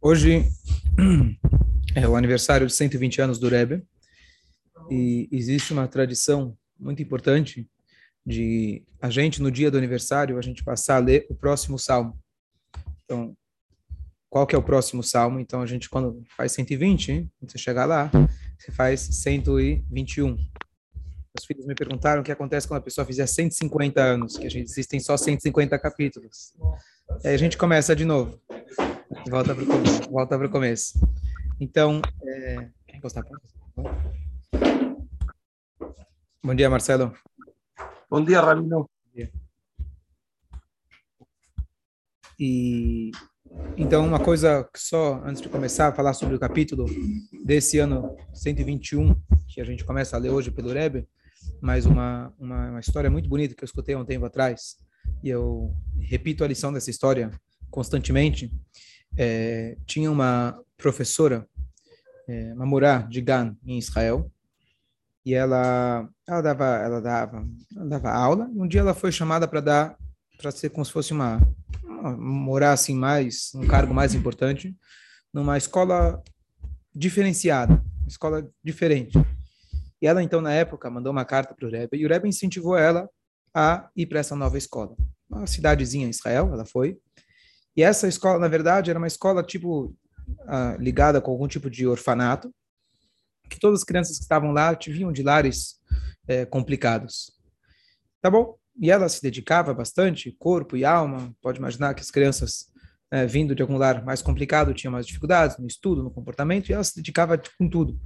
Hoje 0.00 0.44
é 1.96 2.06
o 2.06 2.16
aniversário 2.16 2.66
de 2.66 2.72
120 2.72 3.20
anos 3.20 3.38
do 3.38 3.48
Rebbe 3.48 3.82
e 4.90 5.28
existe 5.32 5.72
uma 5.72 5.88
tradição 5.88 6.56
muito 6.78 7.02
importante 7.02 7.68
de 8.24 8.84
a 9.00 9.08
gente 9.08 9.40
no 9.40 9.50
dia 9.50 9.70
do 9.70 9.78
aniversário 9.78 10.38
a 10.38 10.42
gente 10.42 10.62
passar 10.62 10.96
a 10.96 11.00
ler 11.00 11.26
o 11.30 11.34
próximo 11.34 11.78
salmo. 11.78 12.18
Então, 13.04 13.36
qual 14.28 14.46
que 14.46 14.54
é 14.54 14.58
o 14.58 14.62
próximo 14.62 15.02
salmo? 15.02 15.40
Então 15.40 15.62
a 15.62 15.66
gente 15.66 15.88
quando 15.88 16.22
faz 16.36 16.52
120, 16.52 17.30
quando 17.38 17.50
você 17.50 17.58
chegar 17.58 17.86
lá, 17.86 18.10
você 18.58 18.70
faz 18.70 19.00
121. 19.00 20.36
Os 21.38 21.44
filhos 21.44 21.66
me 21.66 21.74
perguntaram 21.74 22.20
o 22.20 22.24
que 22.24 22.32
acontece 22.32 22.68
quando 22.68 22.80
a 22.80 22.84
pessoa 22.84 23.06
fizer 23.06 23.26
150 23.26 24.02
anos, 24.02 24.36
que 24.36 24.46
a 24.46 24.50
gente 24.50 24.68
existem 24.68 25.00
só 25.00 25.16
150 25.16 25.78
capítulos. 25.78 26.52
Aí 27.24 27.34
a 27.34 27.38
gente 27.38 27.56
começa 27.56 27.96
de 27.96 28.04
novo. 28.04 28.40
Volta 29.28 29.54
para 29.54 29.64
o 29.64 29.66
começo. 29.66 30.10
Volta 30.10 30.38
para 30.38 30.46
o 30.46 30.50
começo. 30.50 31.00
Então, 31.60 32.00
é... 32.22 32.68
quem 32.86 33.00
gostar? 33.00 33.24
Bom 36.42 36.54
dia, 36.54 36.70
Marcelo. 36.70 37.12
Bom 38.10 38.24
dia, 38.24 38.40
Ramiro. 38.40 38.88
E 42.38 43.10
então, 43.76 44.06
uma 44.06 44.20
coisa 44.20 44.68
só 44.76 45.22
antes 45.24 45.40
de 45.40 45.48
começar 45.48 45.88
a 45.88 45.92
falar 45.92 46.12
sobre 46.12 46.34
o 46.34 46.38
capítulo 46.38 46.84
desse 47.44 47.78
ano 47.78 48.16
121, 48.34 49.14
que 49.48 49.60
a 49.60 49.64
gente 49.64 49.84
começa 49.84 50.16
a 50.16 50.18
ler 50.18 50.30
hoje 50.30 50.50
pelo 50.50 50.72
Rebbe, 50.72 51.06
mas 51.60 51.86
uma, 51.86 52.34
uma, 52.38 52.70
uma 52.70 52.80
história 52.80 53.10
muito 53.10 53.28
bonita 53.28 53.54
que 53.54 53.62
eu 53.62 53.66
escutei 53.66 53.94
há 53.94 53.98
um 53.98 54.04
tempo 54.04 54.26
atrás, 54.26 54.76
e 55.22 55.30
eu 55.30 55.74
repito 55.98 56.44
a 56.44 56.48
lição 56.48 56.72
dessa 56.72 56.90
história 56.90 57.30
constantemente, 57.70 58.52
é, 59.16 59.76
tinha 59.86 60.10
uma 60.10 60.58
professora, 60.76 61.48
é, 62.28 62.52
uma 62.54 62.66
morá 62.66 62.98
de 62.98 63.20
Gan, 63.20 63.56
em 63.64 63.78
Israel, 63.78 64.30
e 65.24 65.34
ela, 65.34 66.08
ela, 66.26 66.40
dava, 66.40 66.64
ela, 66.76 67.00
dava, 67.00 67.48
ela 67.74 67.86
dava 67.86 68.10
aula, 68.10 68.50
e 68.54 68.60
um 68.60 68.68
dia 68.68 68.80
ela 68.80 68.94
foi 68.94 69.10
chamada 69.10 69.48
para 69.48 69.60
dar, 69.60 69.96
para 70.38 70.50
ser 70.50 70.70
como 70.70 70.84
se 70.84 70.92
fosse 70.92 71.12
uma, 71.12 71.40
uma, 71.82 72.16
morar 72.16 72.72
assim 72.72 72.94
mais, 72.94 73.52
um 73.54 73.66
cargo 73.66 73.92
mais 73.92 74.14
importante, 74.14 74.76
numa 75.32 75.58
escola 75.58 76.22
diferenciada, 76.94 77.74
uma 78.00 78.08
escola 78.08 78.48
diferente. 78.62 79.18
E 80.00 80.06
ela, 80.06 80.22
então, 80.22 80.40
na 80.40 80.52
época, 80.52 80.90
mandou 80.90 81.10
uma 81.10 81.24
carta 81.24 81.54
para 81.54 81.66
o 81.66 81.70
Rebbe, 81.70 81.96
e 81.96 82.06
o 82.06 82.08
Rebbe 82.08 82.28
incentivou 82.28 82.76
ela 82.76 83.08
a 83.54 83.88
ir 83.96 84.06
para 84.06 84.20
essa 84.20 84.36
nova 84.36 84.58
escola. 84.58 84.94
Uma 85.28 85.46
cidadezinha 85.46 86.06
em 86.06 86.10
Israel, 86.10 86.50
ela 86.52 86.64
foi, 86.64 86.98
e 87.76 87.82
essa 87.82 88.08
escola, 88.08 88.38
na 88.38 88.48
verdade, 88.48 88.90
era 88.90 88.98
uma 88.98 89.06
escola 89.06 89.42
tipo 89.42 89.94
uh, 90.28 90.80
ligada 90.80 91.20
com 91.20 91.30
algum 91.30 91.46
tipo 91.46 91.68
de 91.68 91.86
orfanato, 91.86 92.52
que 93.48 93.60
todas 93.60 93.80
as 93.80 93.84
crianças 93.84 94.16
que 94.16 94.22
estavam 94.22 94.52
lá 94.52 94.76
vinham 94.86 95.12
de 95.12 95.22
lares 95.22 95.76
é, 96.26 96.44
complicados. 96.44 97.30
Tá 98.20 98.30
bom? 98.30 98.56
E 98.80 98.90
ela 98.90 99.08
se 99.08 99.22
dedicava 99.22 99.72
bastante, 99.72 100.34
corpo 100.38 100.76
e 100.76 100.84
alma. 100.84 101.34
Pode 101.40 101.58
imaginar 101.58 101.94
que 101.94 102.02
as 102.02 102.10
crianças 102.10 102.66
é, 103.10 103.26
vindo 103.26 103.54
de 103.54 103.62
algum 103.62 103.76
lar 103.76 104.04
mais 104.04 104.20
complicado 104.20 104.74
tinham 104.74 104.92
mais 104.92 105.06
dificuldades 105.06 105.56
no 105.58 105.66
estudo, 105.66 106.02
no 106.02 106.10
comportamento, 106.10 106.68
e 106.68 106.72
ela 106.72 106.84
se 106.84 106.96
dedicava 106.96 107.40
com 107.58 107.68
tudo. 107.68 107.98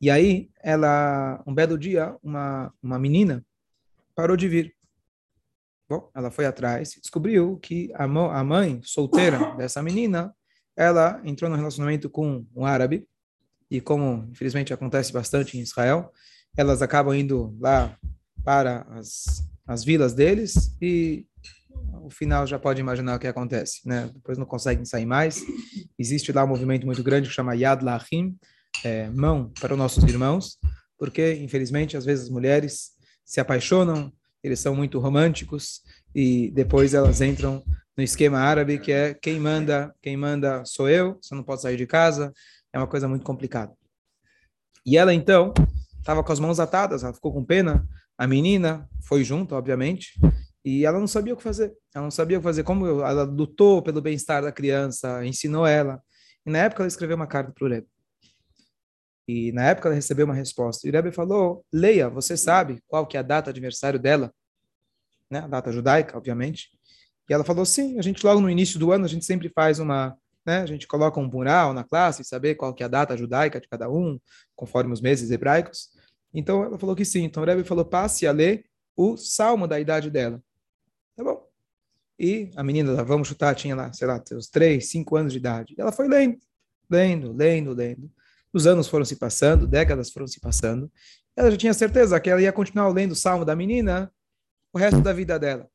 E 0.00 0.10
aí, 0.10 0.50
ela, 0.62 1.42
um 1.46 1.54
belo 1.54 1.78
dia, 1.78 2.16
uma, 2.22 2.72
uma 2.82 2.98
menina 2.98 3.44
parou 4.14 4.36
de 4.36 4.48
vir. 4.48 4.73
Bom, 5.88 6.10
ela 6.14 6.30
foi 6.30 6.46
atrás 6.46 6.92
e 6.92 7.00
descobriu 7.00 7.58
que 7.58 7.92
a, 7.94 8.04
a 8.04 8.44
mãe 8.44 8.80
solteira 8.82 9.52
dessa 9.56 9.82
menina, 9.82 10.34
ela 10.76 11.20
entrou 11.24 11.50
no 11.50 11.56
relacionamento 11.56 12.08
com 12.08 12.44
um 12.54 12.64
árabe, 12.64 13.06
e 13.70 13.80
como 13.80 14.28
infelizmente 14.30 14.72
acontece 14.72 15.12
bastante 15.12 15.58
em 15.58 15.60
Israel, 15.60 16.10
elas 16.56 16.82
acabam 16.82 17.14
indo 17.14 17.56
lá 17.60 17.96
para 18.44 18.86
as, 18.90 19.42
as 19.66 19.84
vilas 19.84 20.12
deles 20.12 20.76
e 20.80 21.26
o 22.02 22.10
final 22.10 22.46
já 22.46 22.58
pode 22.58 22.80
imaginar 22.80 23.16
o 23.16 23.18
que 23.18 23.26
acontece, 23.26 23.80
né? 23.86 24.10
Depois 24.14 24.38
não 24.38 24.46
conseguem 24.46 24.84
sair 24.84 25.06
mais. 25.06 25.42
Existe 25.98 26.30
lá 26.32 26.44
um 26.44 26.48
movimento 26.48 26.86
muito 26.86 27.02
grande 27.02 27.28
que 27.28 27.34
chama 27.34 27.56
Yad 27.56 27.82
Lachim, 27.82 28.36
é, 28.84 29.08
mão 29.10 29.50
para 29.60 29.72
os 29.72 29.78
nossos 29.78 30.04
irmãos, 30.04 30.58
porque 30.98 31.34
infelizmente 31.34 31.96
às 31.96 32.04
vezes 32.04 32.24
as 32.24 32.30
mulheres 32.30 32.90
se 33.24 33.40
apaixonam 33.40 34.12
eles 34.44 34.60
são 34.60 34.76
muito 34.76 34.98
românticos 34.98 35.80
e 36.14 36.50
depois 36.50 36.92
elas 36.92 37.22
entram 37.22 37.64
no 37.96 38.04
esquema 38.04 38.38
árabe 38.38 38.78
que 38.78 38.92
é 38.92 39.14
quem 39.14 39.40
manda, 39.40 39.94
quem 40.02 40.16
manda 40.16 40.62
sou 40.66 40.88
eu, 40.88 41.18
você 41.20 41.34
não 41.34 41.42
pode 41.42 41.62
sair 41.62 41.78
de 41.78 41.86
casa, 41.86 42.32
é 42.70 42.78
uma 42.78 42.86
coisa 42.86 43.08
muito 43.08 43.24
complicada. 43.24 43.72
E 44.84 44.98
ela 44.98 45.14
então 45.14 45.54
estava 45.98 46.22
com 46.22 46.30
as 46.30 46.38
mãos 46.38 46.60
atadas, 46.60 47.02
ela 47.02 47.14
ficou 47.14 47.32
com 47.32 47.42
pena, 47.42 47.88
a 48.18 48.26
menina 48.26 48.86
foi 49.02 49.24
junto, 49.24 49.54
obviamente, 49.54 50.12
e 50.62 50.84
ela 50.84 51.00
não 51.00 51.06
sabia 51.06 51.32
o 51.32 51.36
que 51.36 51.42
fazer. 51.42 51.72
Ela 51.94 52.04
não 52.04 52.10
sabia 52.10 52.36
o 52.36 52.40
que 52.40 52.44
fazer, 52.44 52.62
como 52.62 52.86
ela 52.86 53.22
lutou 53.22 53.82
pelo 53.82 54.02
bem-estar 54.02 54.42
da 54.42 54.52
criança, 54.52 55.24
ensinou 55.24 55.66
ela. 55.66 56.02
E 56.44 56.50
na 56.50 56.58
época 56.58 56.82
ela 56.82 56.88
escreveu 56.88 57.16
uma 57.16 57.26
carta 57.26 57.52
para 57.52 57.64
o 57.64 57.68
Rebbe. 57.68 57.88
E 59.26 59.52
na 59.52 59.64
época 59.68 59.88
ela 59.88 59.94
recebeu 59.94 60.26
uma 60.26 60.34
resposta. 60.34 60.86
E 60.86 60.90
o 60.90 60.92
Rebbe 60.92 61.10
falou, 61.10 61.64
leia, 61.72 62.08
você 62.08 62.36
sabe 62.36 62.82
qual 62.86 63.06
que 63.06 63.16
é 63.16 63.20
a 63.20 63.22
data 63.22 63.52
de 63.52 63.58
aniversário 63.58 63.98
dela? 63.98 64.32
Né? 65.30 65.40
A 65.40 65.46
data 65.46 65.72
judaica, 65.72 66.16
obviamente. 66.16 66.70
E 67.28 67.32
ela 67.32 67.44
falou, 67.44 67.64
sim, 67.64 67.98
a 67.98 68.02
gente 68.02 68.24
logo 68.24 68.40
no 68.40 68.50
início 68.50 68.78
do 68.78 68.92
ano, 68.92 69.04
a 69.04 69.08
gente 69.08 69.24
sempre 69.24 69.48
faz 69.48 69.78
uma, 69.78 70.16
né? 70.44 70.58
A 70.58 70.66
gente 70.66 70.86
coloca 70.86 71.18
um 71.18 71.26
mural 71.26 71.72
na 71.72 71.82
classe, 71.82 72.22
saber 72.22 72.54
qual 72.54 72.74
que 72.74 72.82
é 72.82 72.86
a 72.86 72.88
data 72.88 73.16
judaica 73.16 73.60
de 73.60 73.66
cada 73.66 73.90
um, 73.90 74.20
conforme 74.54 74.92
os 74.92 75.00
meses 75.00 75.30
hebraicos. 75.30 75.88
Então 76.32 76.62
ela 76.62 76.78
falou 76.78 76.94
que 76.94 77.04
sim. 77.04 77.24
Então 77.24 77.42
o 77.42 77.46
Rebbe 77.46 77.64
falou, 77.64 77.84
passe 77.84 78.26
a 78.26 78.32
ler 78.32 78.66
o 78.94 79.16
salmo 79.16 79.66
da 79.66 79.80
idade 79.80 80.10
dela. 80.10 80.42
Tá 81.16 81.24
bom. 81.24 81.48
E 82.18 82.50
a 82.56 82.62
menina, 82.62 83.02
vamos 83.02 83.26
chutar, 83.28 83.54
tinha 83.54 83.74
lá, 83.74 83.92
sei 83.92 84.06
lá, 84.06 84.22
seus 84.24 84.48
três, 84.48 84.90
cinco 84.90 85.16
anos 85.16 85.32
de 85.32 85.38
idade. 85.38 85.74
E 85.76 85.80
ela 85.80 85.90
foi 85.90 86.08
lendo, 86.08 86.38
lendo, 86.88 87.32
lendo, 87.32 87.72
lendo. 87.72 88.10
Os 88.54 88.68
anos 88.68 88.86
foram 88.86 89.04
se 89.04 89.16
passando, 89.16 89.66
décadas 89.66 90.12
foram 90.12 90.28
se 90.28 90.38
passando. 90.38 90.90
Ela 91.36 91.50
já 91.50 91.56
tinha 91.56 91.74
certeza 91.74 92.20
que 92.20 92.30
ela 92.30 92.40
ia 92.40 92.52
continuar 92.52 92.86
lendo 92.88 93.10
o 93.10 93.16
salmo 93.16 93.44
da 93.44 93.56
menina 93.56 94.12
o 94.72 94.78
resto 94.78 95.00
da 95.00 95.12
vida 95.12 95.38
dela. 95.38 95.68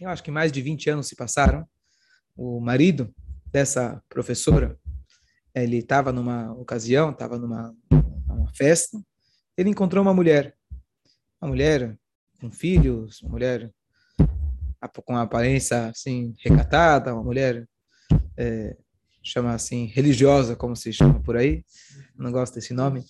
Eu 0.00 0.08
acho 0.08 0.22
que 0.22 0.30
mais 0.30 0.50
de 0.50 0.60
20 0.60 0.90
anos 0.90 1.06
se 1.06 1.14
passaram. 1.14 1.64
O 2.36 2.60
marido 2.60 3.14
dessa 3.46 4.02
professora, 4.08 4.76
ele 5.54 5.78
estava 5.78 6.12
numa 6.12 6.52
ocasião, 6.54 7.10
estava 7.10 7.38
numa, 7.38 7.72
numa 7.90 8.52
festa, 8.52 9.00
ele 9.56 9.70
encontrou 9.70 10.02
uma 10.02 10.12
mulher. 10.12 10.56
Uma 11.40 11.50
mulher 11.50 11.96
com 12.40 12.50
filhos, 12.50 13.22
uma 13.22 13.30
mulher 13.30 13.72
com 15.04 15.12
uma 15.12 15.22
aparência 15.22 15.86
assim 15.88 16.34
recatada, 16.38 17.14
uma 17.14 17.22
mulher 17.22 17.66
é, 18.36 18.76
chama 19.28 19.54
assim, 19.54 19.86
religiosa, 19.86 20.56
como 20.56 20.76
se 20.76 20.92
chama 20.92 21.20
por 21.20 21.36
aí, 21.36 21.64
não 22.16 22.30
gosto 22.32 22.54
desse 22.54 22.72
nome, 22.72 23.04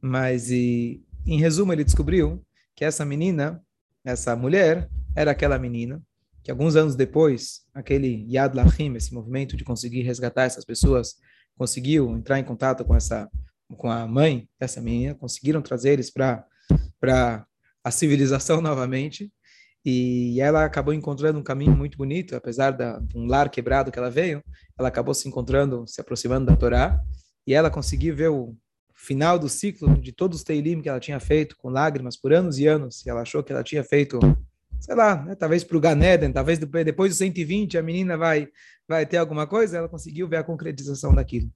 mas 0.00 0.50
e, 0.50 1.04
em 1.26 1.40
resumo 1.40 1.72
ele 1.72 1.84
descobriu 1.84 2.44
que 2.74 2.84
essa 2.84 3.04
menina, 3.04 3.62
essa 4.04 4.36
mulher, 4.36 4.88
era 5.14 5.30
aquela 5.30 5.58
menina 5.58 6.02
que 6.42 6.50
alguns 6.50 6.76
anos 6.76 6.94
depois, 6.94 7.62
aquele 7.74 8.24
Yad 8.30 8.54
Lachim, 8.54 8.94
esse 8.94 9.12
movimento 9.12 9.56
de 9.56 9.64
conseguir 9.64 10.02
resgatar 10.02 10.44
essas 10.44 10.64
pessoas, 10.64 11.16
conseguiu 11.58 12.16
entrar 12.16 12.38
em 12.38 12.44
contato 12.44 12.84
com 12.84 12.94
essa 12.94 13.28
com 13.76 13.90
a 13.90 14.06
mãe 14.06 14.48
dessa 14.60 14.80
menina, 14.80 15.16
conseguiram 15.16 15.60
trazer 15.60 15.90
eles 15.90 16.08
para 16.08 16.46
a 17.82 17.90
civilização 17.90 18.60
novamente 18.62 19.32
e 19.88 20.40
ela 20.40 20.64
acabou 20.64 20.92
encontrando 20.92 21.38
um 21.38 21.44
caminho 21.44 21.76
muito 21.76 21.96
bonito, 21.96 22.34
apesar 22.34 22.72
da, 22.72 22.98
de 22.98 23.16
um 23.16 23.24
lar 23.24 23.48
quebrado 23.48 23.92
que 23.92 23.98
ela 23.98 24.10
veio, 24.10 24.42
ela 24.76 24.88
acabou 24.88 25.14
se 25.14 25.28
encontrando, 25.28 25.86
se 25.86 26.00
aproximando 26.00 26.46
da 26.46 26.56
Torá, 26.56 27.00
e 27.46 27.54
ela 27.54 27.70
conseguiu 27.70 28.16
ver 28.16 28.30
o 28.30 28.52
final 28.92 29.38
do 29.38 29.48
ciclo 29.48 29.96
de 30.00 30.10
todos 30.10 30.38
os 30.38 30.44
Teilim 30.44 30.82
que 30.82 30.88
ela 30.88 30.98
tinha 30.98 31.20
feito, 31.20 31.56
com 31.56 31.68
lágrimas 31.68 32.16
por 32.16 32.32
anos 32.32 32.58
e 32.58 32.66
anos, 32.66 33.06
e 33.06 33.10
ela 33.10 33.20
achou 33.20 33.44
que 33.44 33.52
ela 33.52 33.62
tinha 33.62 33.84
feito, 33.84 34.18
sei 34.80 34.96
lá, 34.96 35.22
né, 35.22 35.36
talvez 35.36 35.62
para 35.62 35.76
o 35.76 35.80
Ganeden, 35.80 36.32
talvez 36.32 36.58
depois 36.58 37.12
dos 37.12 37.18
120 37.18 37.78
a 37.78 37.82
menina 37.82 38.18
vai, 38.18 38.48
vai 38.88 39.06
ter 39.06 39.18
alguma 39.18 39.46
coisa, 39.46 39.78
ela 39.78 39.88
conseguiu 39.88 40.26
ver 40.26 40.38
a 40.38 40.42
concretização 40.42 41.14
daquilo. 41.14 41.48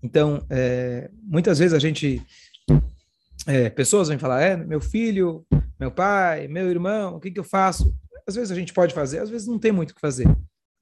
Então, 0.00 0.46
é, 0.48 1.10
muitas 1.20 1.58
vezes 1.58 1.74
a 1.74 1.80
gente 1.80 2.22
é, 3.46 3.70
pessoas 3.70 4.08
vêm 4.08 4.18
falar, 4.18 4.42
é, 4.42 4.56
meu 4.56 4.80
filho, 4.80 5.44
meu 5.78 5.90
pai, 5.90 6.48
meu 6.48 6.70
irmão, 6.70 7.16
o 7.16 7.20
que, 7.20 7.30
que 7.30 7.38
eu 7.38 7.44
faço? 7.44 7.94
Às 8.26 8.34
vezes 8.34 8.50
a 8.50 8.54
gente 8.54 8.72
pode 8.72 8.94
fazer, 8.94 9.18
às 9.18 9.30
vezes 9.30 9.46
não 9.46 9.58
tem 9.58 9.72
muito 9.72 9.90
o 9.90 9.94
que 9.94 10.00
fazer. 10.00 10.26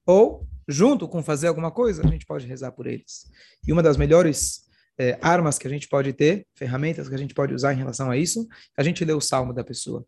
Ou, 0.05 0.47
junto 0.67 1.07
com 1.07 1.21
fazer 1.21 1.47
alguma 1.47 1.71
coisa, 1.71 2.03
a 2.03 2.07
gente 2.07 2.25
pode 2.25 2.47
rezar 2.47 2.71
por 2.71 2.87
eles. 2.87 3.29
E 3.67 3.71
uma 3.71 3.83
das 3.83 3.97
melhores 3.97 4.65
é, 4.97 5.17
armas 5.21 5.57
que 5.57 5.67
a 5.67 5.69
gente 5.69 5.87
pode 5.87 6.13
ter, 6.13 6.47
ferramentas 6.55 7.09
que 7.09 7.15
a 7.15 7.17
gente 7.17 7.33
pode 7.33 7.53
usar 7.53 7.73
em 7.73 7.77
relação 7.77 8.09
a 8.09 8.17
isso, 8.17 8.47
é 8.77 8.81
a 8.81 8.83
gente 8.83 9.03
lê 9.03 9.13
o 9.13 9.21
salmo 9.21 9.53
da 9.53 9.63
pessoa. 9.63 10.05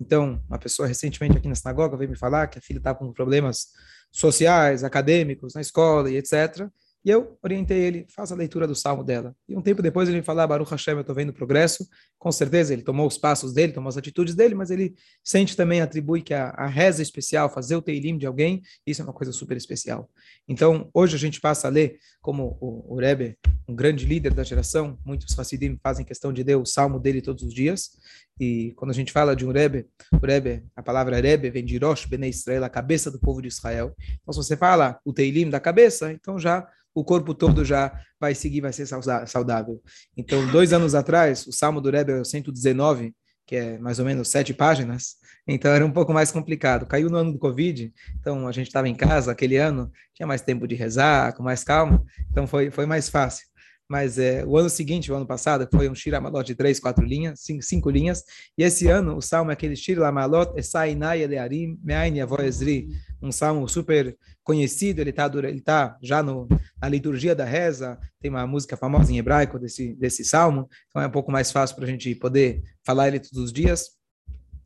Então, 0.00 0.42
uma 0.48 0.58
pessoa 0.58 0.88
recentemente 0.88 1.36
aqui 1.36 1.48
na 1.48 1.54
sinagoga 1.54 1.96
veio 1.96 2.10
me 2.10 2.16
falar 2.16 2.46
que 2.46 2.58
a 2.58 2.62
filha 2.62 2.78
está 2.78 2.94
com 2.94 3.12
problemas 3.12 3.68
sociais, 4.10 4.82
acadêmicos, 4.82 5.54
na 5.54 5.60
escola 5.60 6.10
e 6.10 6.16
etc. 6.16 6.68
E 7.04 7.08
eu 7.10 7.38
orientei 7.42 7.78
ele, 7.78 8.06
faça 8.14 8.34
a 8.34 8.36
leitura 8.36 8.66
do 8.66 8.74
salmo 8.74 9.02
dela. 9.02 9.34
E 9.48 9.56
um 9.56 9.62
tempo 9.62 9.80
depois 9.80 10.08
ele 10.08 10.18
me 10.18 10.22
falou, 10.22 10.42
ah, 10.42 10.46
Baruch 10.46 10.70
Hashem, 10.70 10.94
eu 10.94 11.00
estou 11.00 11.14
vendo 11.14 11.32
progresso. 11.32 11.88
Com 12.18 12.30
certeza 12.30 12.74
ele 12.74 12.82
tomou 12.82 13.06
os 13.06 13.16
passos 13.16 13.54
dele, 13.54 13.72
tomou 13.72 13.88
as 13.88 13.96
atitudes 13.96 14.34
dele, 14.34 14.54
mas 14.54 14.70
ele 14.70 14.94
sente 15.24 15.56
também, 15.56 15.80
atribui 15.80 16.20
que 16.20 16.34
a, 16.34 16.50
a 16.50 16.66
reza 16.66 17.02
especial, 17.02 17.48
fazer 17.48 17.74
o 17.74 17.82
teilim 17.82 18.18
de 18.18 18.26
alguém, 18.26 18.60
isso 18.86 19.00
é 19.00 19.04
uma 19.04 19.14
coisa 19.14 19.32
super 19.32 19.56
especial. 19.56 20.10
Então, 20.46 20.90
hoje 20.92 21.16
a 21.16 21.18
gente 21.18 21.40
passa 21.40 21.68
a 21.68 21.70
ler, 21.70 21.98
como 22.20 22.58
o, 22.60 22.94
o 22.94 22.98
Rebbe, 22.98 23.38
um 23.66 23.74
grande 23.74 24.04
líder 24.04 24.34
da 24.34 24.42
geração, 24.42 24.98
muitos 25.04 25.38
Hassidim 25.38 25.78
fazem 25.82 26.04
questão 26.04 26.32
de 26.32 26.42
ler 26.42 26.56
o 26.56 26.66
salmo 26.66 26.98
dele 26.98 27.22
todos 27.22 27.44
os 27.44 27.54
dias. 27.54 27.92
E 28.40 28.72
quando 28.74 28.90
a 28.90 28.94
gente 28.94 29.12
fala 29.12 29.36
de 29.36 29.44
um 29.44 29.52
Rebbe, 29.52 29.86
o 30.10 30.26
Rebbe, 30.26 30.64
a 30.74 30.82
palavra 30.82 31.20
Rebbe 31.20 31.50
vem 31.50 31.62
de 31.62 31.76
Rosh 31.76 32.06
Bnei 32.06 32.30
Israel, 32.30 32.64
a 32.64 32.70
cabeça 32.70 33.10
do 33.10 33.20
povo 33.20 33.42
de 33.42 33.48
Israel. 33.48 33.94
Então, 34.22 34.32
se 34.32 34.38
você 34.38 34.56
fala 34.56 34.98
o 35.04 35.12
teilim 35.12 35.50
da 35.50 35.60
cabeça, 35.60 36.10
então 36.10 36.38
já 36.38 36.66
o 36.94 37.04
corpo 37.04 37.34
todo 37.34 37.66
já 37.66 37.92
vai 38.18 38.34
seguir, 38.34 38.62
vai 38.62 38.72
ser 38.72 38.86
saudável. 39.26 39.82
Então, 40.16 40.50
dois 40.50 40.72
anos 40.72 40.94
atrás, 40.94 41.46
o 41.46 41.52
Salmo 41.52 41.82
do 41.82 41.90
Rebbe 41.90 42.12
é 42.12 42.20
o 42.20 42.24
119, 42.24 43.14
que 43.46 43.56
é 43.56 43.78
mais 43.78 43.98
ou 43.98 44.06
menos 44.06 44.28
sete 44.28 44.54
páginas, 44.54 45.16
então 45.46 45.70
era 45.70 45.84
um 45.84 45.92
pouco 45.92 46.12
mais 46.12 46.32
complicado. 46.32 46.86
Caiu 46.86 47.10
no 47.10 47.18
ano 47.18 47.32
do 47.32 47.38
Covid, 47.38 47.92
então 48.18 48.48
a 48.48 48.52
gente 48.52 48.68
estava 48.68 48.88
em 48.88 48.94
casa 48.94 49.30
aquele 49.30 49.58
ano, 49.58 49.92
tinha 50.14 50.26
mais 50.26 50.40
tempo 50.40 50.66
de 50.66 50.74
rezar, 50.74 51.34
com 51.34 51.42
mais 51.42 51.62
calma, 51.62 52.02
então 52.30 52.46
foi, 52.46 52.70
foi 52.70 52.86
mais 52.86 53.10
fácil 53.10 53.49
mas 53.90 54.20
é, 54.20 54.44
o 54.46 54.56
ano 54.56 54.70
seguinte, 54.70 55.10
o 55.10 55.16
ano 55.16 55.26
passado, 55.26 55.68
foi 55.68 55.90
um 55.90 55.94
Shira 55.96 56.20
Malot 56.20 56.46
de 56.46 56.54
três, 56.54 56.78
quatro 56.78 57.04
linhas, 57.04 57.40
cinco, 57.40 57.60
cinco 57.60 57.90
linhas, 57.90 58.22
e 58.56 58.62
esse 58.62 58.86
ano 58.86 59.16
o 59.16 59.20
salmo 59.20 59.50
é 59.50 59.54
aquele 59.54 59.74
Shira 59.74 60.12
Malot, 60.12 60.52
Esainai 60.56 61.22
Elearim, 61.22 61.76
Meain 61.82 62.16
Yavoezri, 62.18 62.86
um 63.20 63.32
salmo 63.32 63.68
super 63.68 64.16
conhecido, 64.44 65.00
ele 65.00 65.10
está 65.10 65.28
ele 65.42 65.60
tá 65.60 65.98
já 66.00 66.22
no, 66.22 66.46
na 66.80 66.88
liturgia 66.88 67.34
da 67.34 67.44
reza, 67.44 67.98
tem 68.20 68.30
uma 68.30 68.46
música 68.46 68.76
famosa 68.76 69.12
em 69.12 69.18
hebraico 69.18 69.58
desse, 69.58 69.92
desse 69.94 70.24
salmo, 70.24 70.68
então 70.88 71.02
é 71.02 71.08
um 71.08 71.10
pouco 71.10 71.32
mais 71.32 71.50
fácil 71.50 71.74
para 71.74 71.84
a 71.84 71.88
gente 71.88 72.14
poder 72.14 72.62
falar 72.86 73.08
ele 73.08 73.18
todos 73.18 73.38
os 73.38 73.52
dias. 73.52 73.99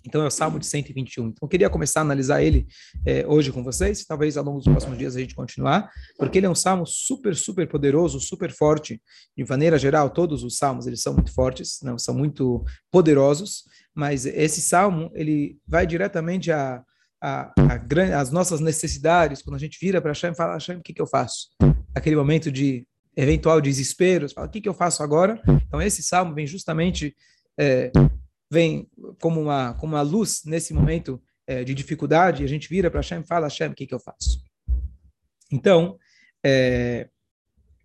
Então 0.06 0.22
é 0.22 0.26
o 0.26 0.30
Salmo 0.30 0.58
de 0.58 0.66
121. 0.66 1.28
Então 1.28 1.38
eu 1.42 1.48
queria 1.48 1.70
começar 1.70 2.00
a 2.00 2.02
analisar 2.02 2.42
ele 2.42 2.66
é, 3.06 3.26
hoje 3.26 3.50
com 3.50 3.62
vocês, 3.64 4.04
talvez 4.04 4.36
ao 4.36 4.44
longo 4.44 4.58
dos 4.58 4.66
próximos 4.66 4.98
dias 4.98 5.16
a 5.16 5.20
gente 5.20 5.34
continuar, 5.34 5.90
porque 6.18 6.38
ele 6.38 6.46
é 6.46 6.50
um 6.50 6.54
salmo 6.54 6.86
super, 6.86 7.34
super 7.34 7.66
poderoso, 7.66 8.20
super 8.20 8.52
forte. 8.52 9.00
De 9.36 9.44
maneira 9.48 9.78
geral, 9.78 10.10
todos 10.10 10.44
os 10.44 10.56
salmos 10.56 10.86
eles 10.86 11.00
são 11.00 11.14
muito 11.14 11.32
fortes, 11.32 11.78
não 11.82 11.98
são 11.98 12.14
muito 12.14 12.64
poderosos, 12.90 13.64
mas 13.94 14.26
esse 14.26 14.60
salmo 14.60 15.10
ele 15.14 15.58
vai 15.66 15.86
diretamente 15.86 16.52
a, 16.52 16.82
a, 17.22 17.52
a, 17.56 18.20
as 18.20 18.30
nossas 18.30 18.60
necessidades, 18.60 19.40
quando 19.40 19.56
a 19.56 19.60
gente 19.60 19.78
vira 19.80 20.00
para 20.00 20.10
Hashem 20.10 20.32
e 20.32 20.36
fala, 20.36 20.54
Hashem, 20.54 20.76
o 20.76 20.82
que, 20.82 20.92
que 20.92 21.00
eu 21.00 21.06
faço? 21.06 21.48
Aquele 21.94 22.16
momento 22.16 22.52
de 22.52 22.86
eventual 23.16 23.60
desespero, 23.60 24.28
fala, 24.28 24.46
o 24.46 24.50
que, 24.50 24.60
que 24.60 24.68
eu 24.68 24.74
faço 24.74 25.02
agora? 25.02 25.40
Então 25.66 25.80
esse 25.80 26.02
salmo 26.02 26.34
vem 26.34 26.46
justamente 26.46 27.16
é, 27.58 27.90
vem 28.54 28.88
como 29.20 29.40
uma, 29.40 29.74
como 29.74 29.94
uma 29.94 30.02
luz 30.02 30.42
nesse 30.44 30.72
momento 30.72 31.20
é, 31.46 31.64
de 31.64 31.74
dificuldade, 31.74 32.44
a 32.44 32.46
gente 32.46 32.68
vira 32.68 32.90
para 32.90 33.00
Hashem 33.00 33.20
e 33.20 33.26
fala, 33.26 33.46
Hashem, 33.46 33.68
o 33.68 33.74
que, 33.74 33.86
que 33.86 33.94
eu 33.94 33.98
faço? 33.98 34.42
Então, 35.50 35.98
é, 36.44 37.08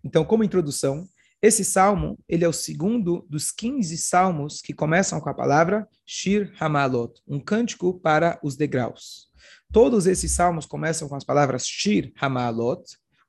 então, 0.04 0.24
como 0.24 0.44
introdução, 0.44 1.06
esse 1.42 1.64
salmo, 1.64 2.18
ele 2.28 2.44
é 2.44 2.48
o 2.48 2.52
segundo 2.52 3.26
dos 3.28 3.50
15 3.50 3.96
salmos 3.98 4.60
que 4.60 4.72
começam 4.72 5.20
com 5.20 5.28
a 5.28 5.34
palavra 5.34 5.88
Shir 6.06 6.52
Hamalot, 6.60 7.20
um 7.26 7.40
cântico 7.40 7.98
para 7.98 8.38
os 8.42 8.56
degraus. 8.56 9.28
Todos 9.72 10.06
esses 10.06 10.32
salmos 10.32 10.66
começam 10.66 11.08
com 11.08 11.16
as 11.16 11.24
palavras 11.24 11.66
Shir 11.66 12.12
Hamalot, 12.20 12.82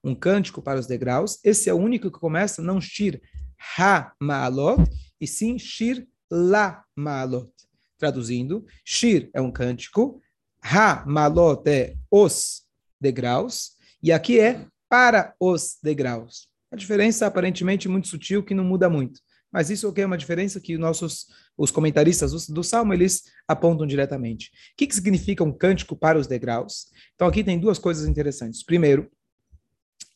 um 0.04 0.14
cântico 0.14 0.62
para 0.62 0.80
os 0.80 0.88
degraus. 0.88 1.40
Esse 1.44 1.70
é 1.70 1.74
o 1.74 1.78
único 1.78 2.12
que 2.12 2.20
começa 2.20 2.62
não 2.62 2.80
Shir 2.80 3.20
Hamalot, 3.78 4.84
e 5.20 5.26
sim 5.26 5.58
Shir 5.58 6.08
La 6.32 6.84
Malot. 6.96 7.52
Traduzindo, 7.98 8.66
Shir 8.86 9.30
é 9.34 9.42
um 9.42 9.52
cântico, 9.52 10.22
Ha 10.64 11.04
Malot 11.06 11.68
é 11.70 11.96
os 12.10 12.64
degraus, 13.00 13.72
e 14.02 14.12
aqui 14.12 14.40
é 14.40 14.66
para 14.90 15.36
os 15.40 15.78
degraus. 15.84 16.48
A 16.72 16.76
diferença 16.76 17.28
aparentemente 17.28 17.90
muito 17.90 18.08
sutil 18.08 18.44
que 18.44 18.56
não 18.56 18.64
muda 18.64 18.90
muito. 18.90 19.20
Mas 19.52 19.70
isso 19.70 19.94
é 19.98 20.06
uma 20.06 20.18
diferença 20.18 20.62
que 20.62 20.78
nossos 20.78 21.28
os 21.58 21.70
comentaristas 21.70 22.32
do, 22.32 22.54
do 22.54 22.64
Salmo 22.64 22.94
eles 22.94 23.24
apontam 23.48 23.86
diretamente. 23.86 24.48
O 24.48 24.78
que, 24.78 24.88
que 24.88 24.96
significa 24.96 25.44
um 25.44 25.52
cântico 25.52 25.96
para 25.96 26.18
os 26.18 26.26
degraus? 26.26 26.88
Então 27.14 27.28
aqui 27.28 27.44
tem 27.44 27.60
duas 27.60 27.78
coisas 27.78 28.08
interessantes. 28.08 28.64
Primeiro, 28.64 29.12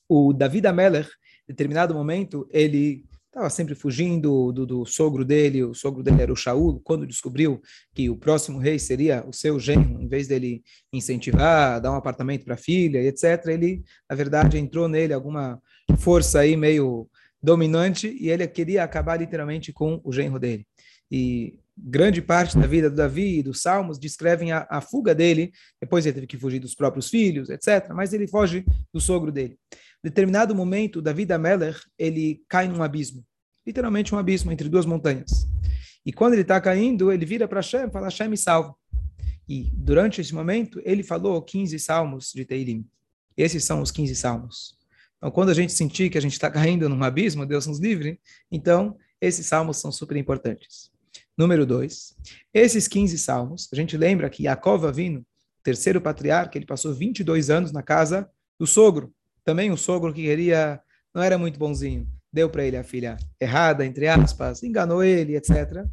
o 0.07 0.31
David 0.31 0.67
Ameller, 0.67 1.05
em 1.43 1.51
determinado 1.51 1.93
momento, 1.93 2.47
ele 2.51 3.05
estava 3.35 3.49
sempre 3.49 3.75
fugindo 3.75 4.53
do, 4.53 4.65
do, 4.65 4.85
sogro 4.85 5.25
dele, 5.25 5.61
o 5.61 5.73
sogro 5.73 6.01
dele 6.01 6.21
era 6.21 6.31
o 6.31 6.37
Shaul, 6.37 6.79
quando 6.79 7.05
descobriu 7.05 7.61
que 7.93 8.09
o 8.09 8.15
próximo 8.15 8.59
rei 8.59 8.79
seria 8.79 9.25
o 9.27 9.33
seu 9.33 9.59
genro, 9.59 10.01
em 10.01 10.07
vez 10.07 10.25
dele 10.25 10.63
incentivar, 10.93 11.81
dar 11.81 11.91
um 11.91 11.95
apartamento 11.95 12.45
para 12.45 12.53
a 12.53 12.57
filha, 12.57 13.03
etc., 13.03 13.45
ele, 13.47 13.83
na 14.09 14.15
verdade, 14.15 14.57
entrou 14.57 14.87
nele 14.87 15.13
alguma 15.13 15.61
força 15.97 16.39
aí 16.39 16.55
meio 16.55 17.09
dominante 17.43 18.07
e 18.19 18.29
ele 18.29 18.47
queria 18.47 18.85
acabar 18.85 19.19
literalmente 19.19 19.73
com 19.73 19.99
o 20.01 20.13
genro 20.13 20.39
dele. 20.39 20.65
E 21.11 21.59
grande 21.77 22.21
parte 22.21 22.57
da 22.57 22.65
vida 22.65 22.89
do 22.89 22.95
Davi 22.95 23.39
e 23.39 23.43
dos 23.43 23.61
Salmos 23.61 23.99
descrevem 23.99 24.53
a, 24.53 24.65
a 24.69 24.79
fuga 24.79 25.13
dele, 25.13 25.51
depois 25.79 26.05
ele 26.05 26.15
teve 26.15 26.27
que 26.27 26.37
fugir 26.37 26.59
dos 26.59 26.73
próprios 26.73 27.09
filhos, 27.09 27.49
etc., 27.49 27.89
mas 27.93 28.13
ele 28.13 28.27
foge 28.27 28.63
do 28.93 29.01
sogro 29.01 29.29
dele 29.29 29.59
determinado 30.05 30.53
momento 30.53 31.01
da 31.01 31.11
vida 31.11 31.35
Meller, 31.35 31.81
ele 31.97 32.43
cai 32.47 32.67
num 32.67 32.83
abismo. 32.83 33.25
Literalmente 33.65 34.13
um 34.13 34.19
abismo 34.19 34.51
entre 34.51 34.69
duas 34.69 34.85
montanhas. 34.85 35.47
E 36.05 36.13
quando 36.13 36.33
ele 36.33 36.43
está 36.43 36.61
caindo, 36.61 37.11
ele 37.11 37.25
vira 37.25 37.47
para 37.47 37.57
Hashem 37.57 37.87
e 37.87 37.89
fala, 37.89 38.05
Hashem 38.05 38.29
me 38.29 38.37
salva. 38.37 38.75
E 39.49 39.71
durante 39.73 40.21
esse 40.21 40.33
momento, 40.33 40.79
ele 40.85 41.01
falou 41.01 41.41
15 41.41 41.79
salmos 41.79 42.31
de 42.31 42.45
Teilim. 42.45 42.85
Esses 43.35 43.63
são 43.63 43.81
os 43.81 43.89
15 43.89 44.15
salmos. 44.15 44.77
Então, 45.17 45.31
quando 45.31 45.49
a 45.49 45.55
gente 45.55 45.73
sentir 45.73 46.11
que 46.11 46.19
a 46.19 46.21
gente 46.21 46.33
está 46.33 46.51
caindo 46.51 46.87
num 46.87 47.03
abismo, 47.03 47.43
Deus 47.43 47.65
nos 47.65 47.79
livre, 47.79 48.19
então 48.51 48.95
esses 49.19 49.47
salmos 49.47 49.77
são 49.77 49.91
super 49.91 50.15
importantes. 50.17 50.91
Número 51.35 51.65
2. 51.65 52.15
Esses 52.53 52.87
15 52.87 53.17
salmos, 53.17 53.67
a 53.73 53.75
gente 53.75 53.97
lembra 53.97 54.29
que 54.29 54.43
Yaakov 54.43 54.85
Avino, 54.85 55.25
terceiro 55.63 55.99
patriarca, 55.99 56.59
ele 56.59 56.65
passou 56.67 56.93
22 56.93 57.49
anos 57.49 57.71
na 57.71 57.81
casa 57.81 58.29
do 58.59 58.67
sogro, 58.67 59.11
também 59.45 59.71
o 59.71 59.77
sogro 59.77 60.11
que 60.11 60.23
queria, 60.23 60.81
não 61.13 61.21
era 61.21 61.37
muito 61.37 61.57
bonzinho, 61.59 62.09
deu 62.33 62.49
para 62.49 62.65
ele 62.65 62.75
a 62.75 62.83
filha 62.83 63.15
errada, 63.39 63.85
entre 63.85 64.07
aspas, 64.07 64.63
enganou 64.63 65.03
ele, 65.03 65.37
etc. 65.37 65.85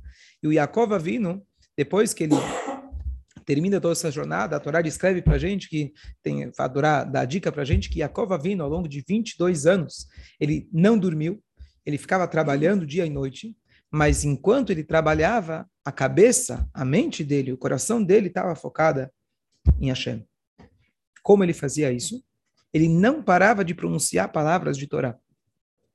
E 0.43 0.49
o 0.49 0.53
Yaakov 0.53 0.95
Avino, 0.95 1.47
depois 1.77 2.13
que 2.15 2.25
ele 2.25 2.35
termina 3.45 3.81
toda 3.81 3.93
essa 3.93 4.11
jornada, 4.11 4.57
a 4.57 4.61
Torá 4.61 4.81
descreve 4.81 5.21
para 5.21 5.35
a 5.35 5.39
gente 5.39 5.69
que 5.69 5.93
tem 6.23 6.51
a 6.59 6.69
Torá 6.69 7.05
dá 7.05 7.21
a 7.21 7.25
dica 7.25 7.53
para 7.53 7.63
a 7.63 7.65
gente 7.65 7.91
que 7.91 8.01
Yaakov 8.01 8.33
Avino, 8.33 8.65
ao 8.65 8.71
longo 8.71 8.89
de 8.89 9.05
22 9.07 9.67
anos, 9.67 10.09
ele 10.41 10.69
não 10.73 10.99
dormiu, 10.99 11.41
ele 11.85 11.99
ficava 11.99 12.27
trabalhando 12.27 12.87
dia 12.87 13.05
e 13.05 13.11
noite, 13.11 13.55
mas 13.91 14.25
enquanto 14.25 14.71
ele 14.71 14.83
trabalhava, 14.83 15.69
a 15.85 15.93
cabeça, 15.93 16.67
a 16.73 16.85
mente 16.85 17.23
dele, 17.23 17.53
o 17.53 17.59
coração 17.59 18.03
dele 18.03 18.29
estava 18.29 18.55
focada 18.55 19.13
em 19.79 19.89
Hashem. 19.89 20.27
Como 21.23 21.45
ele 21.45 21.53
fazia 21.53 21.93
isso? 21.93 22.25
Ele 22.73 22.89
não 22.89 23.23
parava 23.23 23.65
de 23.65 23.75
pronunciar 23.75 24.33
palavras 24.33 24.77
de 24.77 24.87
Torá. 24.87 25.17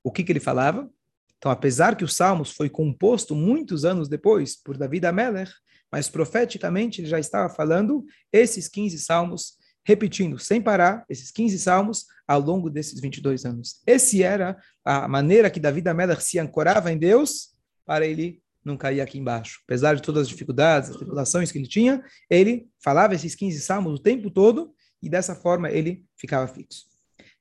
O 0.02 0.12
que, 0.12 0.22
que 0.22 0.32
ele 0.32 0.40
falava? 0.40 0.88
Então, 1.36 1.50
apesar 1.50 1.96
que 1.96 2.04
o 2.04 2.08
Salmos 2.08 2.50
foi 2.50 2.68
composto 2.68 3.34
muitos 3.34 3.84
anos 3.84 4.08
depois 4.08 4.56
por 4.56 4.76
David 4.76 5.06
Ameller, 5.06 5.52
mas 5.90 6.08
profeticamente 6.08 7.00
ele 7.00 7.08
já 7.08 7.18
estava 7.18 7.52
falando 7.52 8.04
esses 8.32 8.68
15 8.68 8.98
salmos, 8.98 9.56
repetindo 9.84 10.38
sem 10.38 10.60
parar 10.60 11.04
esses 11.08 11.30
15 11.30 11.58
salmos 11.58 12.06
ao 12.26 12.40
longo 12.40 12.68
desses 12.68 13.00
22 13.00 13.44
anos. 13.44 13.80
Essa 13.86 14.22
era 14.22 14.58
a 14.84 15.08
maneira 15.08 15.48
que 15.48 15.60
David 15.60 15.88
Ameller 15.88 16.20
se 16.20 16.38
ancorava 16.38 16.92
em 16.92 16.98
Deus 16.98 17.54
para 17.86 18.06
ele 18.06 18.42
não 18.64 18.76
cair 18.76 19.00
aqui 19.00 19.18
embaixo. 19.18 19.60
Apesar 19.64 19.94
de 19.94 20.02
todas 20.02 20.22
as 20.22 20.28
dificuldades, 20.28 20.90
as 20.90 20.96
tribulações 20.96 21.50
que 21.50 21.58
ele 21.58 21.68
tinha, 21.68 22.02
ele 22.28 22.68
falava 22.82 23.14
esses 23.14 23.34
15 23.34 23.60
salmos 23.60 23.98
o 23.98 24.02
tempo 24.02 24.30
todo 24.30 24.74
e 25.02 25.08
dessa 25.08 25.34
forma 25.34 25.70
ele 25.70 26.04
ficava 26.16 26.46
fixo. 26.46 26.86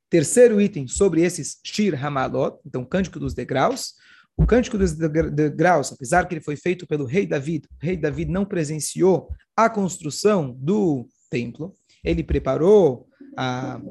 Terceiro 0.09 0.61
item 0.61 0.87
sobre 0.87 1.21
esses 1.21 1.59
Shir 1.63 1.93
Hamalot, 2.03 2.57
então 2.65 2.85
Cântico 2.85 3.19
dos 3.19 3.33
Degraus. 3.33 3.95
O 4.37 4.45
Cântico 4.45 4.77
dos 4.77 4.93
Degraus, 4.93 5.91
apesar 5.91 6.27
que 6.27 6.35
ele 6.35 6.43
foi 6.43 6.55
feito 6.55 6.85
pelo 6.85 7.05
rei 7.05 7.25
David, 7.25 7.65
o 7.65 7.85
rei 7.85 7.97
David 7.97 8.31
não 8.31 8.45
presenciou 8.45 9.29
a 9.55 9.69
construção 9.69 10.55
do 10.59 11.07
templo, 11.29 11.75
ele 12.03 12.23
preparou 12.23 13.07
a 13.35 13.81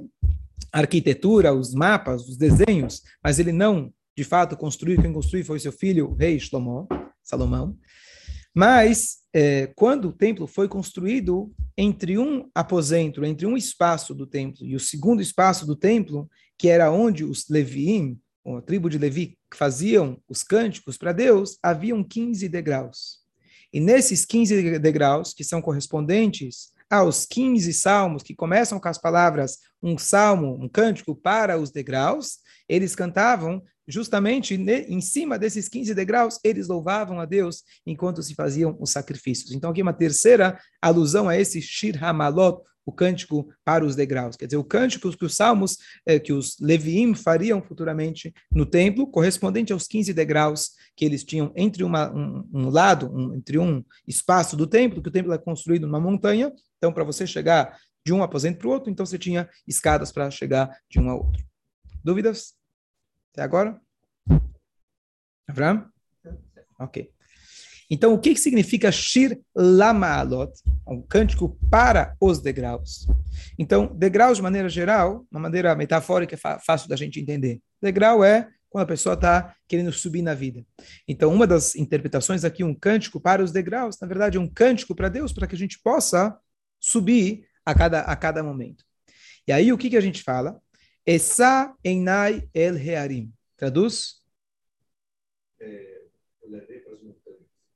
arquitetura, 0.72 1.52
os 1.52 1.74
mapas, 1.74 2.28
os 2.28 2.36
desenhos, 2.36 3.02
mas 3.22 3.38
ele 3.38 3.52
não, 3.52 3.92
de 4.16 4.24
fato, 4.24 4.56
construiu. 4.56 5.00
Quem 5.00 5.12
construiu 5.12 5.44
foi 5.44 5.58
seu 5.58 5.72
filho, 5.72 6.10
o 6.10 6.14
rei 6.14 6.38
Shlomo, 6.38 6.88
Salomão. 7.22 7.76
Mas, 8.58 9.18
é, 9.34 9.66
quando 9.76 10.08
o 10.08 10.12
templo 10.14 10.46
foi 10.46 10.66
construído, 10.66 11.52
entre 11.76 12.16
um 12.16 12.48
aposento, 12.54 13.22
entre 13.22 13.44
um 13.44 13.54
espaço 13.54 14.14
do 14.14 14.26
templo 14.26 14.64
e 14.64 14.74
o 14.74 14.80
segundo 14.80 15.20
espaço 15.20 15.66
do 15.66 15.76
templo, 15.76 16.26
que 16.56 16.68
era 16.70 16.90
onde 16.90 17.22
os 17.22 17.50
Leviim, 17.50 18.18
a 18.46 18.62
tribo 18.62 18.88
de 18.88 18.96
Levi, 18.96 19.36
faziam 19.52 20.18
os 20.26 20.42
cânticos 20.42 20.96
para 20.96 21.12
Deus, 21.12 21.58
haviam 21.62 22.02
15 22.02 22.48
degraus. 22.48 23.18
E 23.70 23.78
nesses 23.78 24.24
15 24.24 24.78
degraus, 24.78 25.34
que 25.34 25.44
são 25.44 25.60
correspondentes 25.60 26.72
aos 26.88 27.26
15 27.26 27.74
salmos, 27.74 28.22
que 28.22 28.34
começam 28.34 28.80
com 28.80 28.88
as 28.88 28.96
palavras 28.96 29.58
um 29.82 29.98
salmo, 29.98 30.56
um 30.58 30.66
cântico 30.66 31.14
para 31.14 31.60
os 31.60 31.70
degraus, 31.70 32.38
eles 32.66 32.94
cantavam 32.94 33.62
justamente 33.86 34.54
em 34.54 35.00
cima 35.00 35.38
desses 35.38 35.68
15 35.68 35.94
degraus, 35.94 36.38
eles 36.42 36.68
louvavam 36.68 37.20
a 37.20 37.24
Deus 37.24 37.62
enquanto 37.86 38.22
se 38.22 38.34
faziam 38.34 38.76
os 38.80 38.90
sacrifícios. 38.90 39.52
Então, 39.52 39.70
aqui 39.70 39.82
uma 39.82 39.92
terceira 39.92 40.58
alusão 40.80 41.28
a 41.28 41.36
esse 41.38 41.60
Shir 41.62 42.02
Hamalot, 42.02 42.62
o 42.86 42.92
cântico 42.92 43.52
para 43.64 43.84
os 43.84 43.96
degraus. 43.96 44.36
Quer 44.36 44.46
dizer, 44.46 44.56
o 44.56 44.64
cântico 44.64 45.10
que 45.10 45.24
os 45.24 45.34
salmos, 45.34 45.76
eh, 46.06 46.20
que 46.20 46.32
os 46.32 46.56
Leviim 46.60 47.14
fariam 47.14 47.60
futuramente 47.60 48.32
no 48.52 48.64
templo, 48.64 49.08
correspondente 49.08 49.72
aos 49.72 49.88
15 49.88 50.14
degraus 50.14 50.70
que 50.94 51.04
eles 51.04 51.24
tinham 51.24 51.52
entre 51.56 51.82
uma, 51.82 52.12
um, 52.14 52.48
um 52.54 52.68
lado, 52.70 53.12
um, 53.12 53.34
entre 53.34 53.58
um 53.58 53.84
espaço 54.06 54.56
do 54.56 54.68
templo, 54.68 55.02
que 55.02 55.08
o 55.08 55.12
templo 55.12 55.32
é 55.32 55.38
construído 55.38 55.86
numa 55.86 56.00
montanha. 56.00 56.52
Então, 56.78 56.92
para 56.92 57.02
você 57.02 57.26
chegar 57.26 57.76
de 58.06 58.12
um 58.12 58.22
aposento 58.22 58.58
para 58.58 58.68
o 58.68 58.70
outro, 58.70 58.88
então 58.88 59.04
você 59.04 59.18
tinha 59.18 59.48
escadas 59.66 60.12
para 60.12 60.30
chegar 60.30 60.70
de 60.88 61.00
um 61.00 61.10
a 61.10 61.16
outro. 61.16 61.44
Dúvidas? 62.04 62.54
Até 63.36 63.42
agora? 63.42 63.78
Avram? 65.46 65.84
Ok. 66.80 67.10
Então, 67.90 68.14
o 68.14 68.18
que, 68.18 68.32
que 68.32 68.40
significa 68.40 68.90
Shir 68.90 69.38
Lamaalot? 69.54 70.54
Um 70.88 71.02
cântico 71.02 71.54
para 71.70 72.16
os 72.18 72.40
degraus. 72.40 73.06
Então, 73.58 73.94
degraus, 73.94 74.38
de 74.38 74.42
maneira 74.42 74.70
geral, 74.70 75.26
uma 75.30 75.38
maneira 75.38 75.74
metafórica 75.76 76.34
é 76.34 76.58
fácil 76.58 76.88
da 76.88 76.96
gente 76.96 77.20
entender. 77.20 77.60
Degrau 77.82 78.24
é 78.24 78.48
quando 78.70 78.84
a 78.84 78.88
pessoa 78.88 79.12
está 79.12 79.54
querendo 79.68 79.92
subir 79.92 80.22
na 80.22 80.32
vida. 80.32 80.64
Então, 81.06 81.30
uma 81.30 81.46
das 81.46 81.74
interpretações 81.76 82.42
aqui, 82.42 82.64
um 82.64 82.74
cântico 82.74 83.20
para 83.20 83.44
os 83.44 83.52
degraus, 83.52 83.98
na 84.00 84.08
verdade, 84.08 84.38
é 84.38 84.40
um 84.40 84.48
cântico 84.48 84.94
para 84.94 85.10
Deus, 85.10 85.34
para 85.34 85.46
que 85.46 85.54
a 85.54 85.58
gente 85.58 85.78
possa 85.80 86.34
subir 86.80 87.46
a 87.66 87.74
cada, 87.74 88.00
a 88.00 88.16
cada 88.16 88.42
momento. 88.42 88.82
E 89.46 89.52
aí, 89.52 89.74
o 89.74 89.76
que, 89.76 89.90
que 89.90 89.96
a 89.98 90.00
gente 90.00 90.22
fala? 90.22 90.58
Essa 91.06 91.72
enai 91.84 92.48
el 92.52 92.74
rearim. 92.76 93.32
Traduz? 93.56 94.20
É, 95.60 96.02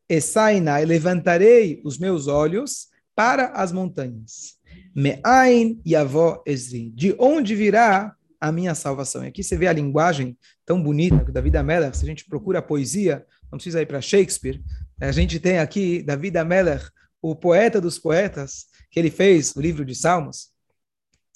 Essa 0.09 0.53
enai, 0.53 0.85
levantarei 0.85 1.81
os 1.85 1.97
meus 1.97 2.27
olhos 2.27 2.89
para 3.15 3.53
as 3.53 3.71
montanhas. 3.71 4.59
Me'ain 4.93 5.81
yavó 5.87 6.43
ezri. 6.45 6.91
De 6.91 7.15
onde 7.21 7.55
virá 7.55 8.17
a 8.41 8.51
minha 8.51 8.75
salvação? 8.75 9.25
E 9.25 9.29
aqui 9.29 9.45
você 9.45 9.57
vê 9.57 9.69
a 9.69 9.73
linguagem 9.73 10.37
tão 10.67 10.83
bonita 10.83 11.25
que 11.25 11.31
David 11.31 11.57
Ameller, 11.57 11.95
se 11.95 12.05
a 12.05 12.09
gente 12.09 12.25
procura 12.25 12.61
poesia, 12.61 13.25
não 13.45 13.59
precisa 13.59 13.81
ir 13.81 13.87
para 13.87 14.01
Shakespeare, 14.01 14.61
a 15.01 15.13
gente 15.13 15.39
tem 15.39 15.61
aqui 15.61 16.03
David 16.03 16.37
Ameller, 16.37 16.91
o 17.23 17.37
poeta 17.37 17.81
dos 17.81 17.99
poetas, 17.99 18.67
que 18.91 18.99
ele 18.99 19.11
fez 19.11 19.55
o 19.55 19.61
livro 19.61 19.85
de 19.85 19.95
Salmos, 19.95 20.50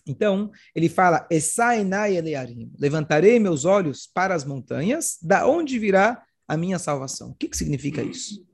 então, 0.07 0.51
ele 0.75 0.89
fala, 0.89 1.27
levantarei 2.79 3.39
meus 3.39 3.65
olhos 3.65 4.07
para 4.13 4.35
as 4.35 4.45
montanhas, 4.45 5.19
da 5.23 5.47
onde 5.47 5.79
virá 5.79 6.23
a 6.47 6.57
minha 6.57 6.79
salvação? 6.79 7.31
O 7.31 7.35
que, 7.35 7.49
que 7.49 7.57
significa 7.57 8.03
isso? 8.03 8.45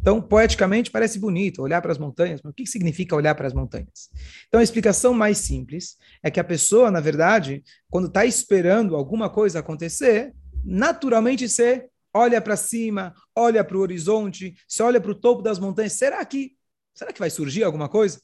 Então, 0.00 0.20
poeticamente, 0.22 0.90
parece 0.90 1.18
bonito 1.18 1.62
olhar 1.62 1.82
para 1.82 1.90
as 1.90 1.98
montanhas, 1.98 2.40
mas 2.42 2.52
o 2.52 2.54
que, 2.54 2.66
significa 2.66 3.16
olhar 3.16 3.34
para 3.34 3.46
as 3.46 3.52
montanhas? 3.52 4.10
Então, 4.46 4.60
a 4.60 4.62
explicação 4.62 5.12
mais 5.12 5.38
simples 5.38 5.96
é 6.22 6.30
que 6.30 6.38
a 6.38 6.44
pessoa, 6.44 6.90
na 6.90 7.00
verdade, 7.00 7.64
quando 7.90 8.06
está 8.06 8.24
esperando 8.24 8.94
alguma 8.94 9.28
coisa 9.28 9.58
acontecer, 9.58 10.32
naturalmente 10.64 11.48
você 11.48 11.88
olha 12.14 12.40
para 12.40 12.56
cima, 12.56 13.14
olha 13.34 13.64
para 13.64 13.76
o 13.76 13.80
horizonte, 13.80 14.54
você 14.68 14.82
olha 14.82 15.00
para 15.00 15.10
o 15.10 15.14
topo 15.14 15.42
das 15.42 15.58
montanhas, 15.58 15.94
será 15.94 16.24
que, 16.24 16.52
será 16.94 17.12
que 17.12 17.18
vai 17.18 17.30
surgir 17.30 17.64
alguma 17.64 17.88
coisa? 17.88 18.20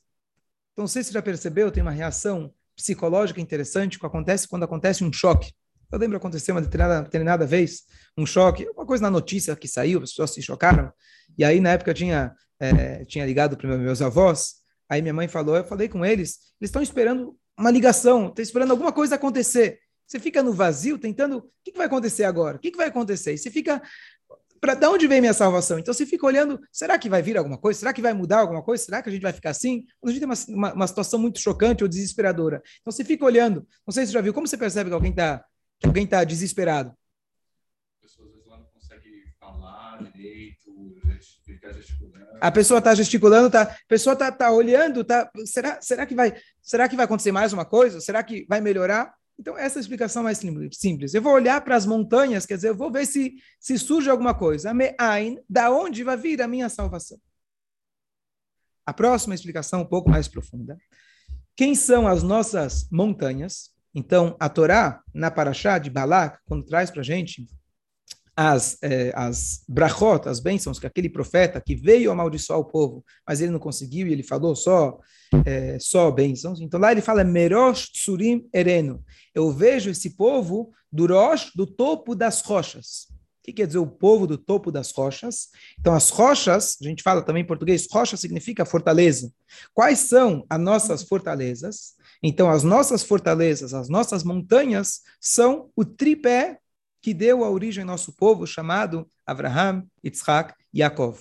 Então, 0.72 0.82
não 0.82 0.88
sei 0.88 1.02
se 1.02 1.08
você 1.08 1.14
já 1.14 1.22
percebeu, 1.22 1.72
tem 1.72 1.82
uma 1.82 1.92
reação 1.92 2.52
psicológica 2.76 3.40
interessante 3.40 3.98
que 3.98 4.06
acontece 4.06 4.48
quando 4.48 4.64
acontece 4.64 5.04
um 5.04 5.12
choque. 5.12 5.52
Eu 5.90 5.98
lembro 5.98 6.16
acontecer 6.16 6.52
uma 6.52 6.60
determinada, 6.60 7.02
determinada 7.02 7.46
vez 7.46 7.82
um 8.18 8.26
choque, 8.26 8.68
uma 8.74 8.86
coisa 8.86 9.02
na 9.02 9.10
notícia 9.10 9.54
que 9.54 9.68
saiu, 9.68 10.02
as 10.02 10.10
pessoas 10.10 10.30
se 10.30 10.42
chocaram. 10.42 10.92
E 11.38 11.44
aí, 11.44 11.60
na 11.60 11.70
época, 11.70 11.90
eu 11.90 11.94
tinha, 11.94 12.34
é, 12.58 13.04
tinha 13.04 13.24
ligado 13.24 13.56
para 13.56 13.78
meus 13.78 14.02
avós. 14.02 14.54
Aí 14.88 15.00
minha 15.00 15.14
mãe 15.14 15.28
falou, 15.28 15.56
eu 15.56 15.64
falei 15.64 15.88
com 15.88 16.04
eles, 16.04 16.38
eles 16.60 16.68
estão 16.68 16.82
esperando 16.82 17.36
uma 17.58 17.70
ligação, 17.70 18.28
estão 18.28 18.42
esperando 18.42 18.72
alguma 18.72 18.92
coisa 18.92 19.14
acontecer. 19.14 19.78
Você 20.06 20.18
fica 20.20 20.42
no 20.42 20.52
vazio 20.52 20.98
tentando, 20.98 21.38
o 21.38 21.50
que, 21.64 21.72
que 21.72 21.78
vai 21.78 21.86
acontecer 21.86 22.24
agora? 22.24 22.56
O 22.56 22.60
que, 22.60 22.70
que 22.70 22.76
vai 22.76 22.88
acontecer? 22.88 23.32
E 23.32 23.38
você 23.38 23.50
fica 23.50 23.82
para 24.60 24.74
de 24.74 24.86
onde 24.86 25.06
vem 25.06 25.20
minha 25.20 25.34
salvação? 25.34 25.78
Então 25.78 25.92
você 25.92 26.06
fica 26.06 26.26
olhando, 26.26 26.60
será 26.72 26.98
que 26.98 27.08
vai 27.08 27.22
vir 27.22 27.36
alguma 27.36 27.58
coisa? 27.58 27.78
Será 27.78 27.92
que 27.92 28.02
vai 28.02 28.12
mudar 28.12 28.38
alguma 28.38 28.62
coisa? 28.62 28.82
Será 28.82 29.02
que 29.02 29.08
a 29.08 29.12
gente 29.12 29.22
vai 29.22 29.32
ficar 29.32 29.50
assim? 29.50 29.84
Quando 30.00 30.10
a 30.10 30.12
gente 30.12 30.20
tem 30.20 30.28
uma, 30.28 30.56
uma, 30.56 30.74
uma 30.74 30.86
situação 30.86 31.18
muito 31.18 31.38
chocante 31.38 31.82
ou 31.82 31.88
desesperadora. 31.88 32.62
Então 32.80 32.92
você 32.92 33.04
fica 33.04 33.24
olhando. 33.24 33.66
Não 33.86 33.92
sei 33.92 34.04
se 34.04 34.12
você 34.12 34.14
já 34.14 34.20
viu, 34.20 34.32
como 34.32 34.46
você 34.46 34.56
percebe 34.56 34.90
que 34.90 34.94
alguém 34.94 35.10
está 35.10 35.44
que 35.78 35.86
alguém 35.86 36.06
tá 36.06 36.24
desesperado? 36.24 36.94
Pessoas 38.00 38.28
às 38.28 38.34
vezes 38.34 38.48
não 38.48 38.64
conseguem 38.72 39.24
falar 39.38 40.02
direito, 40.12 40.64
ficar 41.44 41.72
gesticulando. 41.72 42.38
A 42.40 42.50
pessoa 42.50 42.78
está 42.78 42.94
gesticulando, 42.94 43.50
tá, 43.50 43.62
a 43.62 43.76
pessoa 43.88 44.12
está 44.14 44.32
tá 44.32 44.50
olhando, 44.50 45.04
tá, 45.04 45.30
será, 45.44 45.80
será, 45.80 46.06
que 46.06 46.14
vai, 46.14 46.34
será 46.62 46.88
que 46.88 46.96
vai 46.96 47.04
acontecer 47.04 47.32
mais 47.32 47.52
uma 47.52 47.64
coisa? 47.64 48.00
Será 48.00 48.22
que 48.22 48.46
vai 48.48 48.60
melhorar? 48.60 49.14
Então, 49.38 49.58
essa 49.58 49.78
é 49.78 49.80
a 49.80 49.82
explicação 49.82 50.22
mais 50.22 50.40
simples. 50.72 51.12
Eu 51.12 51.22
vou 51.22 51.32
olhar 51.32 51.60
para 51.60 51.76
as 51.76 51.84
montanhas, 51.84 52.46
quer 52.46 52.54
dizer, 52.54 52.68
eu 52.68 52.76
vou 52.76 52.90
ver 52.90 53.04
se, 53.06 53.34
se 53.58 53.78
surge 53.78 54.08
alguma 54.08 54.34
coisa. 54.34 54.72
Me'ain, 54.72 55.38
da 55.48 55.70
onde 55.70 56.04
vai 56.04 56.16
vir 56.16 56.40
a 56.40 56.48
minha 56.48 56.68
salvação? 56.68 57.18
A 58.86 58.92
próxima 58.92 59.34
explicação, 59.34 59.82
um 59.82 59.86
pouco 59.86 60.08
mais 60.08 60.28
profunda. 60.28 60.78
Quem 61.56 61.74
são 61.74 62.06
as 62.06 62.22
nossas 62.22 62.88
montanhas? 62.90 63.70
Então, 63.94 64.36
a 64.38 64.48
Torá, 64.48 65.02
na 65.12 65.30
Paraxá 65.30 65.78
de 65.78 65.90
Balak, 65.90 66.38
quando 66.46 66.64
traz 66.64 66.90
para 66.90 67.00
a 67.00 67.04
gente 67.04 67.46
as, 68.36 68.76
eh, 68.82 69.12
as 69.14 69.62
brachot, 69.68 70.28
as 70.28 70.40
bênçãos 70.40 70.78
que 70.78 70.86
aquele 70.86 71.08
profeta 71.08 71.60
que 71.60 71.74
veio 71.74 72.10
amaldiçoar 72.10 72.58
o 72.58 72.64
povo, 72.64 73.04
mas 73.26 73.40
ele 73.40 73.52
não 73.52 73.60
conseguiu 73.60 74.06
e 74.06 74.12
ele 74.12 74.22
falou 74.22 74.56
só 74.56 74.98
eh, 75.46 75.78
só 75.80 76.10
bênçãos. 76.10 76.60
Então 76.60 76.80
lá 76.80 76.92
ele 76.92 77.00
fala 77.00 77.24
Merosh 77.24 77.90
Tsurim 77.90 78.48
Ereno. 78.52 79.04
Eu 79.34 79.50
vejo 79.50 79.90
esse 79.90 80.10
povo 80.10 80.72
do 80.92 81.06
Rosh, 81.06 81.50
do 81.54 81.66
topo 81.66 82.14
das 82.14 82.40
rochas. 82.40 83.08
O 83.10 83.44
que 83.44 83.52
quer 83.52 83.66
dizer 83.66 83.78
o 83.78 83.86
povo 83.86 84.26
do 84.26 84.38
topo 84.38 84.72
das 84.72 84.90
rochas? 84.90 85.48
Então, 85.78 85.92
as 85.92 86.08
rochas, 86.08 86.78
a 86.80 86.84
gente 86.84 87.02
fala 87.02 87.20
também 87.20 87.42
em 87.42 87.46
português, 87.46 87.86
rocha 87.92 88.16
significa 88.16 88.64
fortaleza. 88.64 89.30
Quais 89.74 89.98
são 89.98 90.46
as 90.48 90.58
nossas 90.58 91.02
fortalezas? 91.02 91.94
Então, 92.22 92.48
as 92.48 92.62
nossas 92.62 93.02
fortalezas, 93.02 93.74
as 93.74 93.90
nossas 93.90 94.24
montanhas, 94.24 95.00
são 95.20 95.68
o 95.76 95.84
tripé 95.84 96.58
que 97.04 97.12
deu 97.12 97.44
a 97.44 97.50
origem 97.50 97.82
ao 97.82 97.86
nosso 97.86 98.16
povo, 98.16 98.46
chamado 98.46 99.06
Abraham, 99.26 99.86
Yitzhak 100.02 100.54
e 100.72 100.78
Yaakov. 100.80 101.20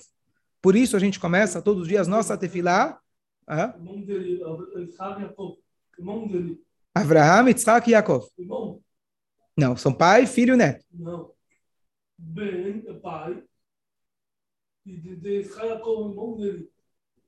Por 0.62 0.74
isso 0.74 0.96
a 0.96 0.98
gente 0.98 1.20
começa 1.20 1.60
todos 1.60 1.82
os 1.82 1.88
dias 1.88 2.08
nossa 2.08 2.38
tefilá. 2.38 2.98
Abraham, 6.94 7.48
Yitzhak 7.48 7.86
e 7.86 7.92
Yaakov. 7.92 8.26
Não, 9.54 9.76
são 9.76 9.92
pai, 9.92 10.26
filho 10.26 10.54
e 10.54 10.56
neto. 10.56 10.86
Não. 10.90 11.34
Ben 12.16 12.82
é 12.88 12.94
pai. 12.94 13.44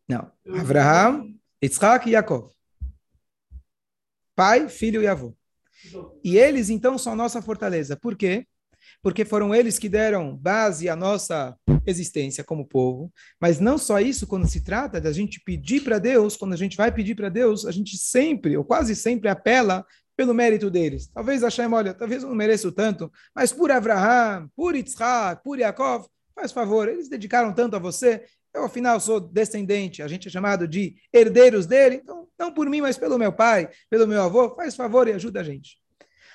Não. 0.09 0.33
Abraham, 0.59 1.39
Yitzhak 1.63 2.09
e 2.09 2.13
Yaakov. 2.13 2.51
Pai, 4.35 4.71
filho 4.71 5.03
e 5.03 5.07
avô. 5.07 5.37
E 6.25 6.37
eles, 6.37 6.71
então, 6.71 6.99
são 6.99 7.13
a 7.13 7.17
nossa 7.17 7.41
fortaleza. 7.43 7.97
Por 7.97 8.17
quê? 8.17 8.47
Porque 9.03 9.25
foram 9.25 9.55
eles 9.55 9.79
que 9.79 9.89
deram 9.89 10.37
base 10.37 10.89
à 10.89 10.97
nossa 10.97 11.57
existência 11.87 12.45
como 12.45 12.67
povo. 12.67 13.13
Mas 13.41 13.61
não 13.61 13.79
só 13.79 14.01
isso, 14.01 14.27
quando 14.27 14.49
se 14.49 14.63
trata 14.63 15.01
da 15.01 15.13
gente 15.13 15.41
pedir 15.41 15.83
para 15.83 15.99
Deus, 15.99 16.37
quando 16.37 16.55
a 16.55 16.57
gente 16.57 16.77
vai 16.77 16.93
pedir 16.93 17.15
para 17.15 17.29
Deus, 17.29 17.65
a 17.65 17.71
gente 17.71 17.97
sempre, 17.97 18.57
ou 18.57 18.65
quase 18.65 18.95
sempre, 18.97 19.29
apela 19.29 19.85
pelo 20.17 20.35
mérito 20.35 20.71
deles. 20.71 21.09
Talvez 21.09 21.43
Hashem, 21.43 21.73
olha, 21.73 21.93
talvez 21.93 22.23
eu 22.23 22.29
não 22.29 22.37
mereço 22.37 22.73
tanto, 22.73 23.13
mas 23.35 23.53
por 23.53 23.71
Abraham, 23.71 24.49
por 24.57 24.75
Yitzhak, 24.75 25.43
por 25.45 25.59
Yaakov, 25.59 26.07
faz 26.35 26.53
favor, 26.53 26.89
eles 26.89 27.09
dedicaram 27.09 27.53
tanto 27.53 27.77
a 27.77 27.79
você, 27.79 28.25
eu 28.57 28.65
afinal 28.65 28.99
sou 28.99 29.21
descendente, 29.21 30.03
a 30.03 30.09
gente 30.09 30.29
é 30.29 30.31
chamado 30.31 30.67
de 30.67 30.97
herdeiros 31.13 31.67
dele, 31.67 32.01
então 32.03 32.27
não 32.39 32.53
por 32.53 32.69
mim, 32.69 32.81
mas 32.81 32.97
pelo 32.97 33.19
meu 33.19 33.33
pai, 33.33 33.71
pelo 33.89 34.07
meu 34.07 34.23
avô, 34.23 34.55
faz 34.55 34.75
favor 34.75 35.07
e 35.09 35.13
ajuda 35.13 35.41
a 35.41 35.45
gente. 35.45 35.79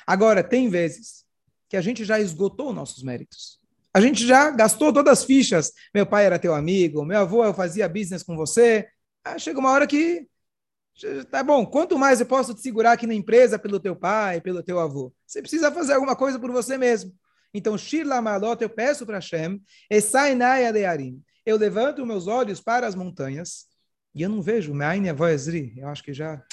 Agora, 0.06 0.44
tem 0.44 0.70
vezes 0.70 1.25
que 1.70 1.78
a 1.78 1.82
gente 1.82 2.04
já 2.04 2.20
esgotou 2.20 2.74
nossos 2.74 3.04
méritos. 3.04 3.60
A 3.94 4.00
gente 4.00 4.25
já 4.25 4.50
gastou 4.51 4.94
todas 4.94 5.20
as 5.20 5.25
fichas. 5.25 5.74
Meu 5.94 6.06
pai 6.06 6.25
era 6.25 6.40
teu 6.40 6.54
amigo, 6.54 7.06
meu 7.06 7.20
avô 7.20 7.44
eu 7.44 7.54
fazia 7.54 7.90
business 7.90 8.24
com 8.24 8.36
você. 8.36 8.88
Ah, 9.24 9.38
chega 9.38 9.60
uma 9.60 9.72
hora 9.72 9.86
que 9.86 10.28
tá 11.30 11.44
bom, 11.44 11.66
quanto 11.66 11.98
mais 11.98 12.20
eu 12.20 12.25
posso 12.25 12.54
te 12.54 12.62
segurar 12.62 12.92
aqui 12.92 13.08
na 13.08 13.13
empresa 13.13 13.58
pelo 13.58 13.80
teu 13.80 13.96
pai, 13.96 14.40
pelo 14.42 14.62
teu 14.62 14.80
avô? 14.80 15.13
Você 15.25 15.42
precisa 15.42 15.72
fazer 15.72 15.94
alguma 15.94 16.16
coisa 16.16 16.40
por 16.40 16.51
você 16.51 16.78
mesmo. 16.78 17.13
Então, 17.54 17.78
Shir 17.78 18.08
Lamalot, 18.08 18.62
eu 18.62 18.70
peço 18.70 19.06
para 19.06 19.18
Hashem, 19.18 19.62
Esainai 19.90 20.66
Alearim. 20.66 21.22
Eu 21.45 21.57
levanto 21.57 22.05
meus 22.05 22.27
olhos 22.27 22.60
para 22.62 22.86
as 22.88 22.95
montanhas 22.95 23.65
e 24.13 24.21
eu 24.21 24.29
não 24.29 24.41
vejo 24.41 24.74
Me'ain 24.74 25.10
Avoezri. 25.10 25.74
Eu 25.77 25.88
acho 25.88 26.03
que 26.03 26.13
já 26.13 26.43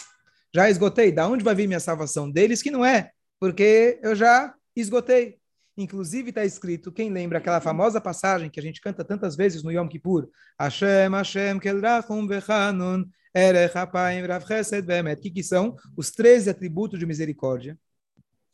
já 0.55 0.71
esgotei. 0.71 1.13
Da 1.13 1.27
onde 1.27 1.45
vai 1.45 1.55
vir 1.55 1.67
minha 1.67 1.81
salvação? 1.81 2.31
Deles 2.31 2.63
que 2.63 2.71
não 2.71 2.85
é, 2.85 3.11
porque 3.39 3.99
eu 4.03 4.15
já 4.15 4.55
esgotei. 4.75 5.39
Inclusive 5.77 6.31
está 6.31 6.45
escrito, 6.45 6.91
quem 6.91 7.11
lembra 7.11 7.39
aquela 7.39 7.61
famosa 7.61 8.01
passagem 8.01 8.51
que 8.51 8.59
a 8.59 8.63
gente 8.63 8.81
canta 8.81 9.05
tantas 9.05 9.37
vezes 9.37 9.63
no 9.63 9.71
Yom 9.71 9.87
Kippur? 9.87 10.29
Hashem, 10.59 11.13
Hashem, 11.13 11.61
Kel 11.61 11.81
Rachum 11.81 12.27
Vechanun, 12.27 13.05
Erech 13.33 13.79
Hapaim 13.79 14.27
Rav 14.27 14.45
Chesed 14.45 14.83
Bemet. 14.83 15.21
Que, 15.21 15.31
que 15.31 15.43
são 15.43 15.77
os 15.97 16.11
13 16.11 16.51
atributos 16.51 16.99
de 16.99 17.07
misericórdia 17.07 17.79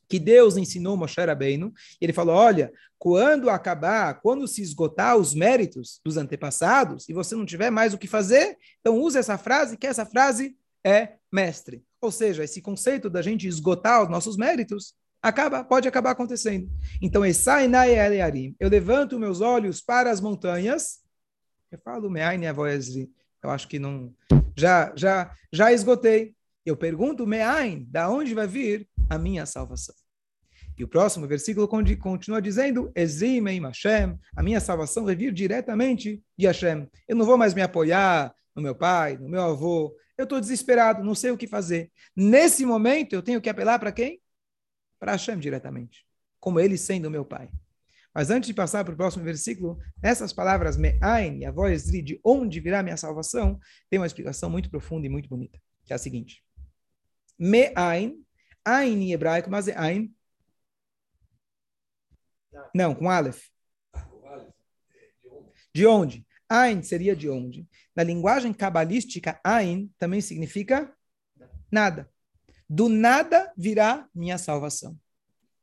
que 0.09 0.19
Deus 0.19 0.57
ensinou 0.57 0.97
Moshe 0.97 1.21
Rabbeinu. 1.21 1.73
Ele 2.01 2.13
falou, 2.13 2.35
olha, 2.35 2.73
quando 2.99 3.51
acabar, 3.51 4.21
quando 4.21 4.49
se 4.49 4.63
esgotar 4.63 5.17
os 5.17 5.35
méritos 5.35 6.01
dos 6.05 6.17
antepassados 6.17 7.09
e 7.09 7.13
você 7.13 7.35
não 7.35 7.45
tiver 7.45 7.71
mais 7.71 7.93
o 7.93 7.99
que 7.99 8.07
fazer, 8.07 8.57
então 8.81 8.99
use 8.99 9.19
essa 9.19 9.37
frase, 9.37 9.77
que 9.77 9.87
essa 9.87 10.07
frase 10.07 10.57
é 10.85 11.15
mestre. 11.33 11.85
Ou 12.01 12.11
seja, 12.11 12.45
esse 12.45 12.61
conceito 12.61 13.09
da 13.09 13.23
gente 13.23 13.49
esgotar 13.49 14.03
os 14.03 14.11
nossos 14.11 14.37
méritos 14.37 14.95
acaba, 15.23 15.65
pode 15.65 15.89
acabar 15.89 16.11
acontecendo. 16.11 16.71
Então, 17.01 17.23
eu 17.25 18.69
levanto 18.69 19.19
meus 19.19 19.41
olhos 19.41 19.81
para 19.81 20.11
as 20.11 20.21
montanhas. 20.21 20.99
Eu 21.73 21.79
falo, 21.79 22.13
eu 23.43 23.51
acho 23.51 23.69
que 23.69 23.79
não. 23.79 24.15
Já, 24.57 24.93
já, 24.95 25.35
já 25.53 25.73
esgotei. 25.73 26.35
Eu 26.65 26.77
pergunto, 26.77 27.27
Me'ain, 27.27 27.87
da 27.91 28.09
onde 28.09 28.35
vai 28.35 28.47
vir 28.47 28.89
a 29.09 29.19
minha 29.19 29.47
salvação? 29.47 29.95
E 30.77 30.83
o 30.83 30.89
próximo 30.89 31.27
versículo 31.27 31.69
continua 31.69 32.43
dizendo, 32.43 32.91
Ezrimeim 32.97 33.63
Hashem, 33.63 34.19
a 34.37 34.43
minha 34.43 34.61
salvação 34.61 35.05
vai 35.05 35.15
vir 35.15 35.33
diretamente 35.33 36.23
de 36.37 36.47
Hashem. 36.47 36.89
Eu 37.07 37.15
não 37.15 37.25
vou 37.25 37.39
mais 37.39 37.55
me 37.55 37.63
apoiar 37.63 38.35
no 38.55 38.63
meu 38.63 38.75
pai, 38.75 39.17
no 39.17 39.29
meu 39.29 39.43
avô. 39.43 39.97
Eu 40.19 40.25
estou 40.25 40.41
desesperado, 40.41 41.05
não 41.05 41.15
sei 41.15 41.31
o 41.31 41.37
que 41.37 41.47
fazer. 41.47 41.93
Nesse 42.17 42.67
momento, 42.67 43.13
eu 43.13 43.23
tenho 43.23 43.41
que 43.41 43.49
apelar 43.49 43.79
para 43.79 43.93
quem? 43.93 44.21
para 45.05 45.13
Hashem 45.13 45.39
diretamente, 45.39 46.07
como 46.41 46.59
ele 46.59 46.79
sendo 46.79 47.11
meu 47.11 47.27
pai. 47.27 47.51
Mas 48.15 48.31
antes 48.31 48.47
de 48.47 48.55
passar 48.55 48.83
para 48.85 48.95
o 48.95 48.97
próximo 48.97 49.23
versículo, 49.23 49.79
essas 50.03 50.33
palavras 50.33 50.79
me'ain, 50.79 51.45
a 51.45 51.51
voz 51.51 51.85
de 51.85 52.19
onde 52.25 52.59
virá 52.59 52.83
minha 52.83 52.97
salvação, 52.97 53.61
tem 53.91 54.01
uma 54.01 54.07
explicação 54.07 54.49
muito 54.49 54.71
profunda 54.71 55.07
e 55.07 55.11
muito 55.11 55.29
bonita, 55.29 55.59
que 55.85 55.93
é 55.93 55.97
a 55.97 55.99
seguinte. 55.99 56.43
Me'ain, 57.39 58.24
ain 58.65 59.03
em 59.03 59.13
hebraico, 59.13 59.51
mas 59.51 59.69
é 59.69 59.77
ain. 59.77 60.15
Não, 62.75 62.95
com 62.95 63.09
aleph. 63.09 63.49
De 65.75 65.87
onde? 65.87 66.27
Ain 66.49 66.83
seria 66.83 67.17
de 67.17 67.29
onde? 67.29 67.69
Na 67.97 68.03
linguagem 68.03 68.53
cabalística, 68.53 69.41
ain 69.43 69.91
também 69.99 70.21
significa 70.21 70.93
nada. 71.71 72.09
Do 72.69 72.89
nada 72.89 73.53
virá 73.57 74.09
minha 74.15 74.39
salvação. 74.39 74.99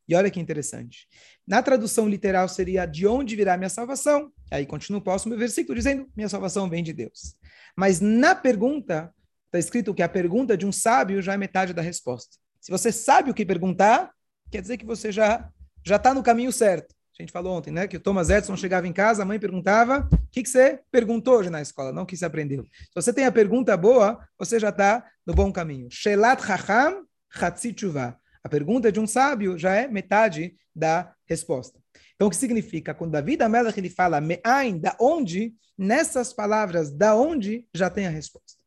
E 0.08 0.16
olha 0.16 0.30
que 0.30 0.40
interessante. 0.40 1.08
Na 1.48 1.64
tradução 1.64 2.08
literal 2.08 2.50
seria 2.50 2.86
de 2.86 3.08
onde 3.08 3.36
virá 3.36 3.56
minha 3.56 3.70
salvação? 3.70 4.32
Aí 4.52 4.66
continua 4.66 5.00
o 5.00 5.04
próximo 5.04 5.38
versículo 5.38 5.76
dizendo: 5.76 6.12
minha 6.16 6.28
salvação 6.28 6.70
vem 6.70 6.84
de 6.84 6.92
Deus. 6.92 7.36
Mas 7.78 8.02
na 8.02 8.36
pergunta, 8.36 9.14
está 9.46 9.58
escrito 9.58 9.94
que 9.94 10.04
a 10.04 10.10
pergunta 10.10 10.58
de 10.58 10.66
um 10.66 10.72
sábio 10.72 11.22
já 11.22 11.34
é 11.34 11.38
metade 11.38 11.74
da 11.74 11.82
resposta. 11.82 12.41
Se 12.62 12.72
você 12.72 12.92
sabe 12.92 13.32
o 13.32 13.34
que 13.34 13.46
perguntar, 13.46 14.12
quer 14.52 14.62
dizer 14.62 14.78
que 14.78 14.86
você 14.86 15.12
já 15.12 15.50
já 15.84 15.96
está 15.96 16.14
no 16.14 16.22
caminho 16.22 16.52
certo. 16.52 16.94
A 17.18 17.24
gente 17.24 17.32
falou 17.32 17.58
ontem, 17.58 17.72
né? 17.72 17.88
Que 17.88 17.98
o 17.98 18.00
Thomas 18.00 18.30
Edison 18.30 18.56
chegava 18.56 18.88
em 18.88 18.94
casa, 18.94 19.24
a 19.24 19.26
mãe 19.26 19.40
perguntava: 19.40 20.08
o 20.12 20.28
que, 20.32 20.44
que 20.44 20.50
você 20.50 20.80
perguntou 20.92 21.40
hoje 21.40 21.50
na 21.50 21.62
escola? 21.62 21.92
Não 21.92 22.04
o 22.04 22.06
que 22.06 22.16
você 22.16 22.26
aprendeu. 22.26 22.64
Se 22.64 22.96
você 22.96 23.12
tem 23.12 23.26
a 23.26 23.32
pergunta 23.32 23.76
boa, 23.76 24.20
você 24.38 24.60
já 24.60 24.70
está 24.70 25.06
no 25.26 25.34
bom 25.34 25.52
caminho. 25.52 25.88
Shelat 25.92 26.46
Chacham 26.46 27.06
Chatzitchuvah. 27.32 28.18
A 28.44 28.50
pergunta 28.50 28.92
de 28.92 29.00
um 29.00 29.08
sábio 29.08 29.58
já 29.58 29.76
é 29.76 29.88
metade 29.88 30.56
da 30.76 31.14
resposta. 31.26 31.80
Então, 32.16 32.28
o 32.28 32.32
que 32.32 32.38
significa? 32.38 32.94
Quando 32.94 33.12
Davi 33.12 33.38
Amelach 33.42 33.78
ele 33.80 33.90
fala 33.90 34.22
Me'ain, 34.22 34.80
da 34.80 34.96
onde, 35.00 35.54
nessas 35.78 36.34
palavras, 36.34 36.92
da 36.92 37.16
onde, 37.16 37.68
já 37.74 37.90
tem 37.90 38.08
a 38.08 38.10
resposta. 38.10 38.61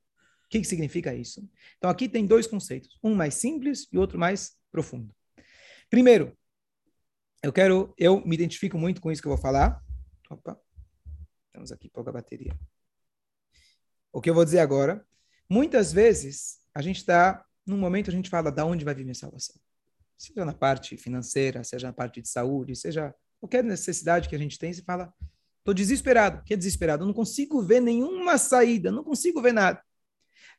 Que, 0.55 0.61
que 0.61 0.69
significa 0.69 1.13
isso? 1.13 1.51
Então, 1.79 1.91
aqui 1.91 2.09
tem 2.09 2.25
dois 2.25 2.47
conceitos. 2.47 2.97
Um 3.03 3.13
mais 3.13 3.35
simples 3.35 3.89
e 3.91 3.99
outro 3.99 4.17
mais 4.17 4.57
profundo. 4.71 5.13
Primeiro, 5.91 6.33
eu 7.43 7.53
quero, 7.53 7.93
eu 7.99 8.25
me 8.25 8.37
identifico 8.37 8.79
muito 8.79 9.01
com 9.01 9.11
isso 9.11 9.21
que 9.21 9.27
eu 9.27 9.33
vou 9.33 9.43
falar. 9.43 9.83
Opa, 10.31 10.57
temos 11.53 11.73
aqui 11.73 11.89
pouca 11.89 12.13
bateria. 12.13 12.57
O 14.13 14.21
que 14.21 14.31
eu 14.31 14.35
vou 14.35 14.45
dizer 14.45 14.61
agora, 14.61 15.05
muitas 15.51 15.93
vezes 15.93 16.61
a 16.73 16.81
gente 16.81 16.99
está, 16.99 17.45
num 17.67 17.77
momento 17.77 18.09
a 18.09 18.13
gente 18.13 18.31
fala, 18.31 18.53
da 18.53 18.65
onde 18.65 18.85
vai 18.85 18.95
vir 18.95 19.03
minha 19.03 19.13
salvação? 19.13 19.57
Seja 20.17 20.45
na 20.45 20.55
parte 20.55 20.97
financeira, 20.97 21.65
seja 21.65 21.89
na 21.89 21.93
parte 21.93 22.23
de 22.23 22.29
saúde, 22.29 22.77
seja 22.77 23.13
qualquer 23.41 23.65
necessidade 23.65 24.29
que 24.29 24.37
a 24.37 24.39
gente 24.39 24.57
tem, 24.57 24.73
você 24.73 24.83
fala, 24.83 25.13
estou 25.59 25.75
desesperado. 25.75 26.43
O 26.43 26.45
que 26.45 26.55
é 26.55 26.57
desesperado? 26.57 27.03
Eu 27.03 27.09
não 27.09 27.15
consigo 27.15 27.61
ver 27.61 27.81
nenhuma 27.81 28.39
saída, 28.39 28.93
não 28.93 29.03
consigo 29.03 29.43
ver 29.43 29.53
nada. 29.53 29.83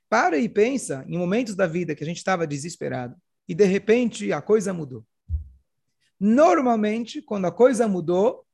Para 0.10 0.38
e 0.38 0.48
pensa 0.48 1.06
em 1.08 1.18
momentos 1.18 1.56
da 1.56 1.68
vida 1.68 1.96
que 1.96 2.04
a 2.04 2.08
gente 2.08 2.18
estava 2.18 2.48
desesperado 2.48 3.16
e 3.48 3.54
de 3.54 3.66
repente 3.66 4.32
a 4.32 4.42
coisa 4.42 4.74
mudou. 4.74 5.06
Normalmente, 6.20 7.22
quando 7.22 7.46
a 7.46 7.52
coisa 7.52 7.88
mudou, 7.88 8.46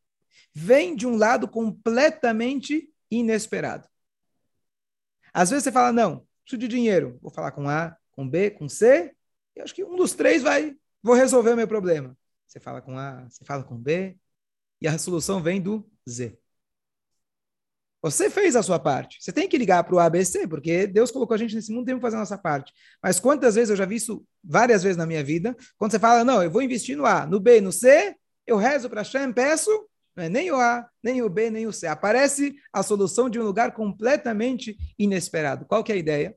vem 0.54 0.96
de 0.96 1.06
um 1.06 1.16
lado 1.16 1.48
completamente 1.48 2.90
inesperado. 3.10 3.88
Às 5.34 5.50
vezes 5.50 5.66
você 5.66 5.72
fala, 5.72 5.94
não, 5.94 6.28
preciso 6.44 6.60
de 6.60 6.68
dinheiro. 6.68 7.18
Vou 7.22 7.32
falar 7.32 7.52
com 7.52 7.70
A, 7.70 7.96
com 8.12 8.28
B, 8.28 8.52
com 8.52 8.68
C. 8.68 9.16
Eu 9.56 9.64
acho 9.64 9.74
que 9.74 9.84
um 9.84 9.96
dos 9.96 10.14
três 10.14 10.42
vai, 10.42 10.76
vou 11.02 11.16
resolver 11.16 11.52
o 11.52 11.56
meu 11.56 11.68
problema. 11.68 12.18
Você 12.48 12.60
fala 12.60 12.82
com 12.82 12.98
A, 12.98 13.30
você 13.30 13.46
fala 13.46 13.64
com 13.64 13.78
B, 13.78 14.18
e 14.82 14.88
a 14.88 14.98
solução 14.98 15.42
vem 15.42 15.62
do 15.62 15.90
Z. 16.10 16.41
Você 18.02 18.30
fez 18.30 18.56
a 18.56 18.64
sua 18.64 18.80
parte. 18.80 19.18
Você 19.20 19.32
tem 19.32 19.48
que 19.48 19.58
ligar 19.58 19.84
para 19.84 19.96
o 19.96 20.00
ABC, 20.00 20.48
porque 20.48 20.88
Deus 20.88 21.12
colocou 21.12 21.36
a 21.36 21.38
gente 21.38 21.54
nesse 21.54 21.72
mundo, 21.72 21.86
temos 21.86 22.00
que 22.00 22.08
fazer 22.08 22.16
a 22.16 22.20
nossa 22.20 22.38
parte. 22.38 22.74
Mas 23.02 23.20
quantas 23.20 23.56
vezes 23.56 23.70
eu 23.70 23.76
já 23.76 23.86
vi 23.86 23.96
isso 23.96 24.26
várias 24.44 24.82
vezes 24.82 24.98
na 24.98 25.06
minha 25.06 25.24
vida, 25.24 25.56
quando 25.78 25.92
você 25.92 26.00
fala, 26.00 26.24
não, 26.24 26.42
eu 26.42 26.50
vou 26.50 26.64
investir 26.64 26.98
no 26.98 27.06
A, 27.06 27.28
no 27.28 27.40
B, 27.40 27.62
no 27.62 27.72
C, 27.72 28.16
eu 28.48 28.58
rezo 28.58 28.90
para 28.90 29.02
Hashem, 29.02 29.32
peço, 29.32 29.70
não 30.16 30.24
é 30.24 30.30
nem 30.30 30.52
o 30.52 30.56
A, 30.56 30.88
nem 31.04 31.22
o 31.22 31.30
B, 31.30 31.50
nem 31.52 31.68
o 31.68 31.74
C. 31.74 31.88
Aparece 31.88 32.56
a 32.74 32.82
solução 32.82 33.30
de 33.30 33.40
um 33.40 33.44
lugar 33.44 33.72
completamente 33.74 34.76
inesperado. 34.98 35.66
Qual 35.66 35.84
que 35.84 35.92
é 35.92 35.96
a 35.96 35.98
ideia? 35.98 36.36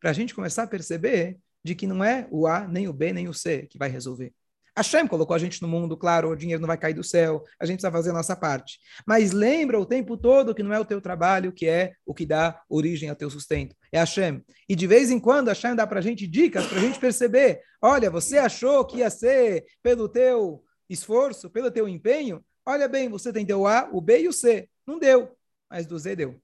Para 0.00 0.10
a 0.10 0.12
gente 0.14 0.34
começar 0.34 0.64
a 0.64 0.66
perceber 0.66 1.38
de 1.62 1.74
que 1.74 1.86
não 1.86 2.02
é 2.02 2.26
o 2.30 2.46
A, 2.46 2.66
nem 2.66 2.88
o 2.88 2.92
B, 2.92 3.12
nem 3.12 3.28
o 3.28 3.34
C 3.34 3.66
que 3.66 3.78
vai 3.78 3.88
resolver. 3.88 4.32
Hashem 4.74 5.06
colocou 5.06 5.36
a 5.36 5.38
gente 5.38 5.60
no 5.60 5.68
mundo, 5.68 5.96
claro, 5.96 6.30
o 6.30 6.36
dinheiro 6.36 6.60
não 6.60 6.66
vai 6.66 6.78
cair 6.78 6.94
do 6.94 7.04
céu, 7.04 7.44
a 7.60 7.66
gente 7.66 7.76
precisa 7.76 7.92
fazer 7.92 8.10
a 8.10 8.14
nossa 8.14 8.34
parte. 8.34 8.80
Mas 9.06 9.30
lembra 9.30 9.78
o 9.78 9.84
tempo 9.84 10.16
todo 10.16 10.54
que 10.54 10.62
não 10.62 10.72
é 10.72 10.80
o 10.80 10.84
teu 10.84 11.00
trabalho 11.00 11.52
que 11.52 11.66
é 11.66 11.92
o 12.06 12.14
que 12.14 12.24
dá 12.24 12.62
origem 12.70 13.10
ao 13.10 13.16
teu 13.16 13.28
sustento. 13.28 13.76
É 13.92 13.98
Hashem. 13.98 14.42
E 14.66 14.74
de 14.74 14.86
vez 14.86 15.10
em 15.10 15.20
quando 15.20 15.48
Hashem 15.48 15.76
dá 15.76 15.86
para 15.86 15.98
a 15.98 16.02
gente 16.02 16.26
dicas 16.26 16.66
para 16.66 16.78
a 16.78 16.80
gente 16.80 16.98
perceber. 16.98 17.60
Olha, 17.82 18.10
você 18.10 18.38
achou 18.38 18.84
que 18.86 18.98
ia 18.98 19.10
ser 19.10 19.66
pelo 19.82 20.08
teu 20.08 20.64
esforço, 20.88 21.50
pelo 21.50 21.70
teu 21.70 21.86
empenho? 21.86 22.42
Olha 22.64 22.88
bem, 22.88 23.10
você 23.10 23.30
tem 23.30 23.46
o 23.52 23.66
A, 23.66 23.90
o 23.92 24.00
B 24.00 24.22
e 24.22 24.28
o 24.28 24.32
C. 24.32 24.68
Não 24.86 24.98
deu, 24.98 25.36
mas 25.68 25.86
do 25.86 25.98
Z 25.98 26.16
deu. 26.16 26.40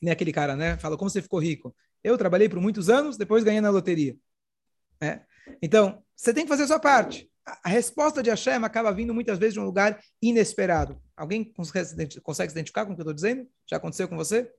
Nem 0.00 0.12
aquele 0.12 0.32
cara, 0.32 0.54
né? 0.54 0.78
Fala, 0.78 0.96
como 0.96 1.10
você 1.10 1.20
ficou 1.20 1.40
rico? 1.40 1.74
Eu 2.04 2.16
trabalhei 2.16 2.48
por 2.48 2.60
muitos 2.60 2.88
anos, 2.88 3.16
depois 3.16 3.42
ganhei 3.42 3.60
na 3.60 3.70
loteria. 3.70 4.16
É. 5.00 5.20
Então, 5.60 6.02
você 6.14 6.32
tem 6.32 6.44
que 6.44 6.48
fazer 6.48 6.64
a 6.64 6.66
sua 6.68 6.78
parte 6.78 7.31
a 7.44 7.68
resposta 7.68 8.22
de 8.22 8.30
Hashem 8.30 8.64
acaba 8.64 8.92
vindo 8.92 9.12
muitas 9.12 9.38
vezes 9.38 9.54
de 9.54 9.60
um 9.60 9.64
lugar 9.64 10.00
inesperado. 10.20 11.00
Alguém 11.16 11.44
consegue, 11.44 12.20
consegue 12.20 12.50
se 12.50 12.54
identificar 12.54 12.86
com 12.86 12.92
o 12.92 12.94
que 12.94 13.00
eu 13.00 13.04
estou 13.04 13.14
dizendo? 13.14 13.48
Já 13.68 13.76
aconteceu 13.76 14.08
com 14.08 14.16
você? 14.16 14.50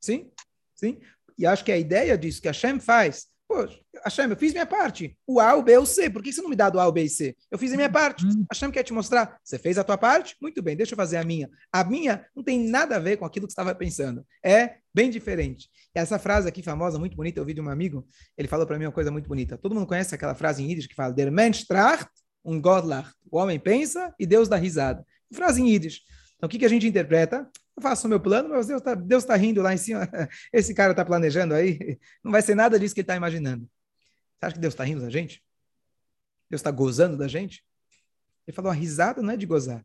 Sim? 0.00 0.30
Sim? 0.74 1.00
E 1.38 1.46
acho 1.46 1.64
que 1.64 1.72
a 1.72 1.78
ideia 1.78 2.16
disso 2.18 2.40
que 2.40 2.48
Hashem 2.48 2.78
faz, 2.78 3.26
poxa, 3.48 3.78
Hashem, 4.04 4.28
eu 4.28 4.36
fiz 4.36 4.52
minha 4.52 4.66
parte. 4.66 5.16
O 5.26 5.40
A, 5.40 5.54
o 5.54 5.62
B, 5.62 5.76
o 5.78 5.86
C. 5.86 6.10
Por 6.10 6.22
que 6.22 6.32
você 6.32 6.42
não 6.42 6.48
me 6.48 6.56
dá 6.56 6.68
do 6.68 6.80
A, 6.80 6.86
o 6.86 6.92
B 6.92 7.04
e 7.04 7.08
C? 7.08 7.36
Eu 7.50 7.58
fiz 7.58 7.72
a 7.72 7.76
minha 7.76 7.90
parte. 7.90 8.24
Uhum. 8.24 8.44
Hashem 8.52 8.70
quer 8.70 8.82
te 8.82 8.92
mostrar. 8.92 9.38
Você 9.42 9.58
fez 9.58 9.78
a 9.78 9.84
tua 9.84 9.96
parte? 9.96 10.36
Muito 10.40 10.62
bem, 10.62 10.76
deixa 10.76 10.94
eu 10.94 10.96
fazer 10.96 11.16
a 11.16 11.24
minha. 11.24 11.48
A 11.72 11.84
minha 11.84 12.26
não 12.34 12.42
tem 12.42 12.68
nada 12.68 12.96
a 12.96 12.98
ver 12.98 13.16
com 13.16 13.24
aquilo 13.24 13.46
que 13.46 13.52
você 13.52 13.60
estava 13.60 13.74
pensando. 13.74 14.26
É 14.44 14.76
bem 14.92 15.10
diferente. 15.10 15.68
E 15.94 15.98
essa 15.98 16.18
frase 16.18 16.48
aqui 16.48 16.62
famosa, 16.62 16.98
muito 16.98 17.16
bonita, 17.16 17.40
eu 17.40 17.44
vi 17.44 17.54
de 17.54 17.60
um 17.60 17.68
amigo, 17.68 18.06
ele 18.36 18.48
falou 18.48 18.66
para 18.66 18.78
mim 18.78 18.86
uma 18.86 18.92
coisa 18.92 19.10
muito 19.10 19.28
bonita. 19.28 19.56
Todo 19.56 19.74
mundo 19.74 19.86
conhece 19.86 20.14
aquela 20.14 20.34
frase 20.34 20.62
em 20.62 20.68
Yiddish 20.68 20.86
que 20.86 20.94
fala, 20.94 21.12
der 21.12 21.30
Mensch 21.30 21.64
tracht 21.66 22.08
um 22.44 22.60
Godlach. 22.60 23.12
O 23.30 23.38
homem 23.38 23.58
pensa 23.58 24.14
e 24.18 24.26
Deus 24.26 24.48
dá 24.48 24.56
risada. 24.56 25.04
Frase 25.32 25.62
em 25.62 25.70
Yiddish. 25.70 26.02
Então, 26.36 26.46
o 26.46 26.50
que, 26.50 26.58
que 26.58 26.64
a 26.64 26.68
gente 26.68 26.86
interpreta? 26.86 27.48
Eu 27.76 27.82
faço 27.82 28.06
o 28.06 28.10
meu 28.10 28.20
plano, 28.20 28.50
mas 28.50 28.66
Deus 28.66 28.80
está 28.80 28.94
Deus 28.94 29.24
tá 29.24 29.34
rindo 29.34 29.62
lá 29.62 29.74
em 29.74 29.78
cima. 29.78 30.08
Esse 30.52 30.74
cara 30.74 30.92
está 30.92 31.04
planejando 31.04 31.54
aí. 31.54 31.98
Não 32.22 32.30
vai 32.30 32.42
ser 32.42 32.54
nada 32.54 32.78
disso 32.78 32.94
que 32.94 33.00
ele 33.00 33.04
está 33.04 33.16
imaginando. 33.16 33.68
Você 34.38 34.46
acha 34.46 34.54
que 34.54 34.60
Deus 34.60 34.74
está 34.74 34.84
rindo 34.84 35.00
da 35.00 35.10
gente? 35.10 35.42
Deus 36.50 36.60
está 36.60 36.70
gozando 36.70 37.16
da 37.16 37.26
gente? 37.26 37.64
Ele 38.46 38.54
falou, 38.54 38.70
a 38.70 38.74
risada 38.74 39.22
não 39.22 39.32
é 39.32 39.36
de 39.36 39.46
gozar. 39.46 39.84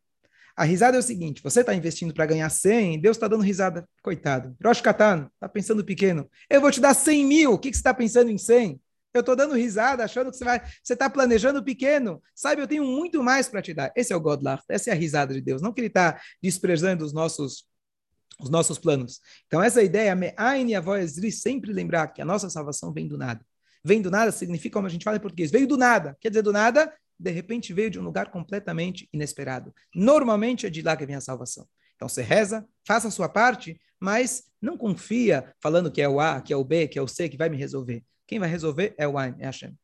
A 0.55 0.65
risada 0.65 0.97
é 0.97 0.99
o 0.99 1.03
seguinte: 1.03 1.41
você 1.41 1.61
está 1.61 1.73
investindo 1.73 2.13
para 2.13 2.25
ganhar 2.25 2.49
100, 2.49 2.99
Deus 2.99 3.15
está 3.15 3.29
dando 3.29 3.43
risada. 3.43 3.87
Coitado. 4.03 4.55
Rosh 4.61 4.81
Katano, 4.81 5.31
está 5.33 5.47
pensando 5.47 5.85
pequeno. 5.85 6.29
Eu 6.49 6.59
vou 6.59 6.69
te 6.69 6.81
dar 6.81 6.93
100 6.93 7.25
mil. 7.25 7.53
O 7.53 7.57
que, 7.57 7.69
que 7.69 7.77
você 7.77 7.79
está 7.79 7.93
pensando 7.93 8.29
em 8.29 8.37
100? 8.37 8.79
Eu 9.13 9.21
estou 9.21 9.35
dando 9.35 9.55
risada, 9.55 10.03
achando 10.03 10.29
que 10.29 10.37
você 10.37 10.45
vai. 10.45 10.61
Você 10.83 10.93
está 10.93 11.09
planejando 11.09 11.63
pequeno. 11.63 12.21
Sabe, 12.35 12.61
eu 12.61 12.67
tenho 12.67 12.83
muito 12.83 13.23
mais 13.23 13.47
para 13.47 13.61
te 13.61 13.73
dar. 13.73 13.91
Esse 13.95 14.13
é 14.13 14.15
o 14.15 14.19
Godlach, 14.19 14.63
essa 14.69 14.91
é 14.91 14.93
a 14.93 14.95
risada 14.95 15.33
de 15.33 15.41
Deus. 15.41 15.61
Não 15.61 15.73
que 15.73 15.81
ele 15.81 15.87
está 15.87 16.19
desprezando 16.41 17.03
os 17.03 17.13
nossos 17.13 17.67
os 18.39 18.49
nossos 18.49 18.79
planos. 18.79 19.19
Então, 19.47 19.61
essa 19.61 19.83
ideia, 19.83 20.15
Me'ain 20.15 20.69
e 20.69 20.75
Avoezri, 20.75 21.29
sempre 21.29 21.73
lembrar 21.73 22.07
que 22.07 22.21
a 22.21 22.25
nossa 22.25 22.49
salvação 22.49 22.93
vem 22.93 23.05
do 23.05 23.17
nada. 23.17 23.45
Vem 23.83 24.01
do 24.01 24.09
nada 24.09 24.31
significa, 24.31 24.73
como 24.73 24.87
a 24.87 24.89
gente 24.89 25.03
fala 25.03 25.17
em 25.17 25.21
português, 25.21 25.51
veio 25.51 25.67
do 25.67 25.77
nada. 25.77 26.17
Quer 26.21 26.29
dizer, 26.29 26.41
do 26.41 26.53
nada, 26.53 26.93
de 27.19 27.31
repente 27.31 27.73
veio 27.73 27.89
de 27.89 27.99
um 27.99 28.03
lugar 28.03 28.31
completamente 28.31 29.09
inesperado. 29.11 29.73
Normalmente 29.93 30.65
é 30.65 30.69
de 30.69 30.81
lá 30.81 30.95
que 30.95 31.05
vem 31.05 31.15
a 31.15 31.21
salvação. 31.21 31.67
Então, 31.95 32.07
você 32.07 32.21
reza, 32.21 32.65
faça 32.87 33.09
a 33.09 33.11
sua 33.11 33.27
parte, 33.27 33.79
mas 33.99 34.45
não 34.61 34.77
confia 34.77 35.53
falando 35.61 35.91
que 35.91 36.01
é 36.01 36.07
o 36.07 36.19
A, 36.19 36.41
que 36.41 36.53
é 36.53 36.55
o 36.55 36.63
B, 36.63 36.87
que 36.87 36.97
é 36.97 37.01
o 37.01 37.07
C, 37.07 37.27
que 37.27 37.37
vai 37.37 37.49
me 37.49 37.57
resolver. 37.57 38.03
Quem 38.29 38.37
vai 38.37 38.47
resolver 38.47 38.93
é 38.95 39.07
o 39.07 39.17
Ain, 39.17 39.33
é 39.39 39.45
Hashem. 39.45 39.75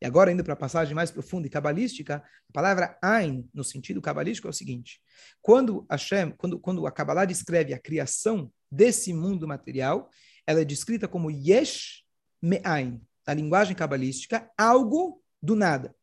E 0.00 0.06
agora, 0.06 0.32
indo 0.32 0.42
para 0.42 0.54
a 0.54 0.56
passagem 0.56 0.94
mais 0.94 1.10
profunda 1.10 1.46
e 1.46 1.50
cabalística, 1.50 2.24
a 2.48 2.52
palavra 2.52 2.98
Ain, 3.02 3.46
no 3.52 3.62
sentido 3.62 4.00
cabalístico, 4.00 4.48
é 4.48 4.50
o 4.50 4.54
seguinte: 4.54 4.98
quando 5.42 5.86
Hashem, 5.90 6.30
quando, 6.38 6.58
quando 6.58 6.86
a 6.86 6.90
Kabbalah 6.90 7.26
descreve 7.26 7.74
a 7.74 7.78
criação 7.78 8.50
desse 8.70 9.12
mundo 9.12 9.46
material, 9.46 10.08
ela 10.46 10.62
é 10.62 10.64
descrita 10.64 11.06
como 11.06 11.30
Yesh 11.30 12.02
Me'ain, 12.40 12.98
na 13.26 13.34
linguagem 13.34 13.76
cabalística, 13.76 14.50
algo 14.56 15.22
do 15.42 15.54
nada. 15.54 15.94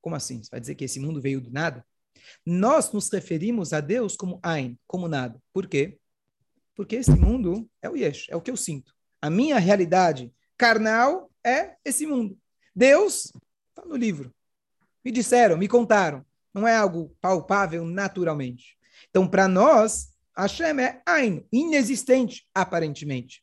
Como 0.00 0.14
assim? 0.14 0.44
Você 0.44 0.50
vai 0.52 0.60
dizer 0.60 0.76
que 0.76 0.84
esse 0.84 1.00
mundo 1.00 1.20
veio 1.20 1.40
do 1.40 1.50
nada? 1.50 1.84
Nós 2.46 2.92
nos 2.92 3.10
referimos 3.10 3.72
a 3.72 3.80
Deus 3.80 4.14
como 4.14 4.38
Ain, 4.44 4.78
como 4.86 5.08
nada. 5.08 5.42
Por 5.52 5.66
quê? 5.66 5.98
Porque 6.72 6.94
esse 6.94 7.16
mundo 7.16 7.68
é 7.82 7.90
o 7.90 7.96
Yesh, 7.96 8.28
é 8.30 8.36
o 8.36 8.40
que 8.40 8.50
eu 8.52 8.56
sinto. 8.56 8.94
A 9.20 9.28
minha 9.28 9.58
realidade 9.58 10.32
carnal 10.56 11.30
é 11.44 11.76
esse 11.84 12.06
mundo. 12.06 12.38
Deus 12.74 13.32
está 13.68 13.84
no 13.86 13.96
livro. 13.96 14.34
Me 15.04 15.10
disseram, 15.10 15.56
me 15.56 15.68
contaram. 15.68 16.24
Não 16.52 16.66
é 16.66 16.76
algo 16.76 17.14
palpável 17.20 17.84
naturalmente. 17.84 18.78
Então, 19.10 19.28
para 19.28 19.48
nós, 19.48 20.10
Hashem 20.36 20.80
é 20.80 21.02
Ain, 21.06 21.46
inexistente, 21.52 22.46
aparentemente. 22.54 23.42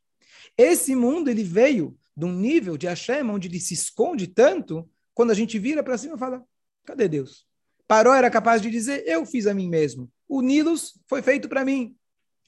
Esse 0.57 0.95
mundo 0.95 1.29
ele 1.29 1.43
veio 1.43 1.97
de 2.15 2.25
um 2.25 2.31
nível 2.31 2.77
de 2.77 2.87
Hashem 2.87 3.29
onde 3.29 3.47
ele 3.47 3.59
se 3.59 3.73
esconde 3.73 4.27
tanto, 4.27 4.89
quando 5.13 5.31
a 5.31 5.35
gente 5.35 5.57
vira 5.59 5.83
para 5.83 5.97
cima 5.97 6.15
e 6.15 6.19
fala: 6.19 6.43
cadê 6.85 7.07
Deus? 7.07 7.45
Paró 7.87 8.13
era 8.13 8.29
capaz 8.29 8.61
de 8.61 8.69
dizer: 8.69 9.03
eu 9.05 9.25
fiz 9.25 9.47
a 9.47 9.53
mim 9.53 9.69
mesmo. 9.69 10.09
O 10.27 10.41
Nilus 10.41 10.99
foi 11.07 11.21
feito 11.21 11.49
para 11.49 11.65
mim. 11.65 11.95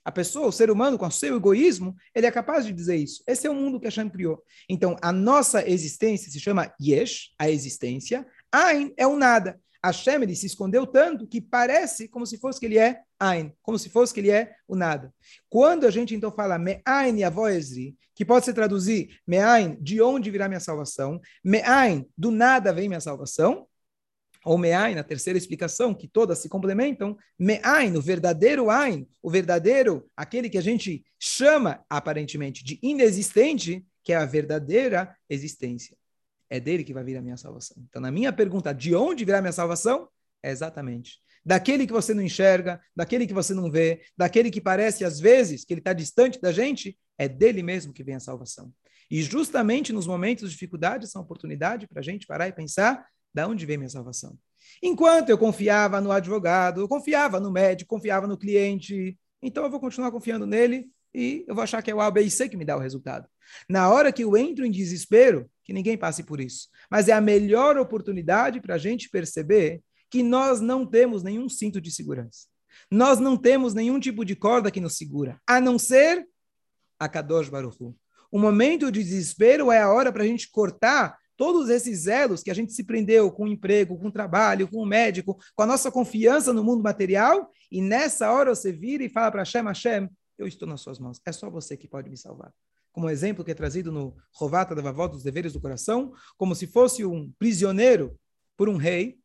A 0.05 0.11
pessoa, 0.11 0.47
o 0.47 0.51
ser 0.51 0.69
humano, 0.69 0.97
com 0.97 1.07
o 1.07 1.11
seu 1.11 1.37
egoísmo, 1.37 1.95
ele 2.13 2.25
é 2.25 2.31
capaz 2.31 2.65
de 2.65 2.73
dizer 2.73 2.97
isso. 2.97 3.23
Esse 3.25 3.47
é 3.47 3.49
o 3.49 3.55
mundo 3.55 3.79
que 3.79 3.85
Hashem 3.85 4.09
criou. 4.09 4.43
Então, 4.69 4.97
a 5.01 5.11
nossa 5.11 5.67
existência 5.67 6.31
se 6.31 6.39
chama 6.39 6.73
Yesh, 6.81 7.33
a 7.39 7.49
existência. 7.49 8.25
Ain 8.51 8.93
é 8.97 9.07
o 9.07 9.15
nada. 9.15 9.59
Hashem 9.83 10.23
ele 10.23 10.35
se 10.35 10.45
escondeu 10.45 10.87
tanto 10.87 11.27
que 11.27 11.41
parece 11.41 12.07
como 12.07 12.25
se 12.25 12.37
fosse 12.37 12.59
que 12.59 12.65
ele 12.65 12.77
é 12.77 13.01
Ain, 13.19 13.51
como 13.61 13.77
se 13.77 13.89
fosse 13.89 14.13
que 14.13 14.21
ele 14.21 14.31
é 14.31 14.55
o 14.67 14.75
nada. 14.75 15.13
Quando 15.49 15.85
a 15.85 15.91
gente 15.91 16.15
então 16.15 16.31
fala 16.31 16.57
Me'ain 16.57 17.19
Yavoezri, 17.19 17.95
que 18.15 18.23
pode 18.23 18.45
ser 18.45 18.53
traduzir 18.53 19.19
Me'ain, 19.27 19.77
de 19.81 20.01
onde 20.01 20.31
virá 20.31 20.47
minha 20.47 20.59
salvação, 20.59 21.19
Me'ain, 21.43 22.05
do 22.17 22.31
nada 22.31 22.71
vem 22.71 22.87
minha 22.87 23.01
salvação, 23.01 23.67
ou 24.45 24.57
Me'ain, 24.57 24.95
na 24.95 25.03
terceira 25.03 25.37
explicação, 25.37 25.93
que 25.93 26.07
todas 26.07 26.39
se 26.39 26.49
complementam, 26.49 27.17
Me'ain, 27.37 27.95
o 27.95 28.01
verdadeiro 28.01 28.69
Ain, 28.69 29.07
o 29.21 29.29
verdadeiro, 29.29 30.09
aquele 30.15 30.49
que 30.49 30.57
a 30.57 30.61
gente 30.61 31.05
chama 31.19 31.83
aparentemente 31.89 32.63
de 32.63 32.79
inexistente, 32.81 33.85
que 34.03 34.13
é 34.13 34.17
a 34.17 34.25
verdadeira 34.25 35.15
existência. 35.29 35.97
É 36.49 36.59
dele 36.59 36.83
que 36.83 36.93
vai 36.93 37.03
vir 37.03 37.17
a 37.17 37.21
minha 37.21 37.37
salvação. 37.37 37.77
Então, 37.89 38.01
na 38.01 38.11
minha 38.11 38.31
pergunta, 38.31 38.73
de 38.73 38.93
onde 38.93 39.25
virá 39.25 39.39
a 39.39 39.41
minha 39.41 39.51
salvação? 39.51 40.07
É 40.41 40.51
exatamente 40.51 41.23
daquele 41.45 41.85
que 41.85 41.93
você 41.93 42.13
não 42.13 42.23
enxerga, 42.23 42.81
daquele 42.95 43.27
que 43.27 43.33
você 43.33 43.53
não 43.53 43.69
vê, 43.69 44.01
daquele 44.17 44.49
que 44.49 44.61
parece 44.61 45.03
às 45.03 45.19
vezes 45.19 45.65
que 45.65 45.73
ele 45.73 45.81
está 45.81 45.93
distante 45.93 46.39
da 46.39 46.51
gente, 46.51 46.97
é 47.17 47.27
dele 47.27 47.61
mesmo 47.61 47.93
que 47.93 48.03
vem 48.03 48.15
a 48.15 48.19
salvação. 48.19 48.73
E 49.11 49.21
justamente 49.21 49.91
nos 49.91 50.07
momentos 50.07 50.49
de 50.49 50.55
dificuldade, 50.55 51.07
uma 51.13 51.23
oportunidade 51.23 51.87
para 51.87 51.99
a 51.99 52.03
gente 52.03 52.25
parar 52.25 52.47
e 52.47 52.53
pensar 52.53 53.05
da 53.33 53.47
onde 53.47 53.65
vem 53.65 53.77
minha 53.77 53.89
salvação? 53.89 54.37
Enquanto 54.81 55.29
eu 55.29 55.37
confiava 55.37 55.99
no 55.99 56.11
advogado, 56.11 56.81
eu 56.81 56.87
confiava 56.87 57.39
no 57.39 57.51
médico, 57.51 57.89
confiava 57.89 58.27
no 58.27 58.37
cliente, 58.37 59.17
então 59.41 59.63
eu 59.63 59.69
vou 59.69 59.79
continuar 59.79 60.11
confiando 60.11 60.45
nele 60.45 60.89
e 61.13 61.45
eu 61.47 61.53
vou 61.53 61.63
achar 61.63 61.81
que 61.81 61.91
é 61.91 61.95
o 61.95 62.01
A, 62.01 62.09
B 62.09 62.21
e 62.21 62.31
C 62.31 62.49
que 62.49 62.57
me 62.57 62.65
dá 62.65 62.75
o 62.75 62.79
resultado. 62.79 63.27
Na 63.69 63.89
hora 63.89 64.11
que 64.11 64.23
eu 64.23 64.35
entro 64.35 64.65
em 64.65 64.71
desespero, 64.71 65.49
que 65.63 65.73
ninguém 65.73 65.97
passe 65.97 66.23
por 66.23 66.39
isso, 66.39 66.69
mas 66.89 67.07
é 67.07 67.13
a 67.13 67.21
melhor 67.21 67.77
oportunidade 67.77 68.59
para 68.59 68.75
a 68.75 68.77
gente 68.77 69.09
perceber 69.09 69.81
que 70.09 70.21
nós 70.21 70.59
não 70.59 70.85
temos 70.85 71.23
nenhum 71.23 71.47
cinto 71.47 71.79
de 71.79 71.91
segurança. 71.91 72.47
Nós 72.89 73.19
não 73.19 73.37
temos 73.37 73.73
nenhum 73.73 73.99
tipo 73.99 74.25
de 74.25 74.35
corda 74.35 74.71
que 74.71 74.81
nos 74.81 74.97
segura, 74.97 75.39
a 75.47 75.61
não 75.61 75.79
ser 75.79 76.27
a 76.99 77.07
Kadosh 77.07 77.49
Baruch 77.49 77.77
Hu. 77.81 77.95
O 78.31 78.39
momento 78.39 78.91
de 78.91 79.03
desespero 79.03 79.71
é 79.71 79.79
a 79.79 79.91
hora 79.91 80.11
para 80.11 80.23
a 80.23 80.25
gente 80.25 80.49
cortar 80.49 81.17
todos 81.35 81.69
esses 81.69 82.07
elos 82.07 82.43
que 82.43 82.51
a 82.51 82.53
gente 82.53 82.73
se 82.73 82.83
prendeu 82.83 83.31
com 83.31 83.43
o 83.43 83.47
emprego, 83.47 83.97
com 83.97 84.07
o 84.07 84.11
trabalho, 84.11 84.67
com 84.67 84.81
o 84.81 84.85
médico, 84.85 85.37
com 85.55 85.63
a 85.63 85.67
nossa 85.67 85.91
confiança 85.91 86.53
no 86.53 86.63
mundo 86.63 86.83
material, 86.83 87.49
e 87.71 87.81
nessa 87.81 88.31
hora 88.31 88.53
você 88.53 88.71
vira 88.71 89.03
e 89.03 89.09
fala 89.09 89.31
para 89.31 89.41
Hashem, 89.41 89.63
Hashem, 89.63 90.09
eu 90.37 90.47
estou 90.47 90.67
nas 90.67 90.81
suas 90.81 90.99
mãos, 90.99 91.19
é 91.25 91.31
só 91.31 91.49
você 91.49 91.77
que 91.77 91.87
pode 91.87 92.09
me 92.09 92.17
salvar. 92.17 92.53
Como 92.91 93.09
exemplo 93.09 93.43
que 93.43 93.51
é 93.51 93.55
trazido 93.55 93.91
no 93.91 94.15
Rovata 94.31 94.75
da 94.75 94.81
Vavó 94.81 95.07
dos 95.07 95.23
Deveres 95.23 95.53
do 95.53 95.59
Coração, 95.59 96.13
como 96.37 96.53
se 96.53 96.67
fosse 96.67 97.03
um 97.03 97.31
prisioneiro 97.39 98.15
por 98.55 98.69
um 98.69 98.77
rei, 98.77 99.17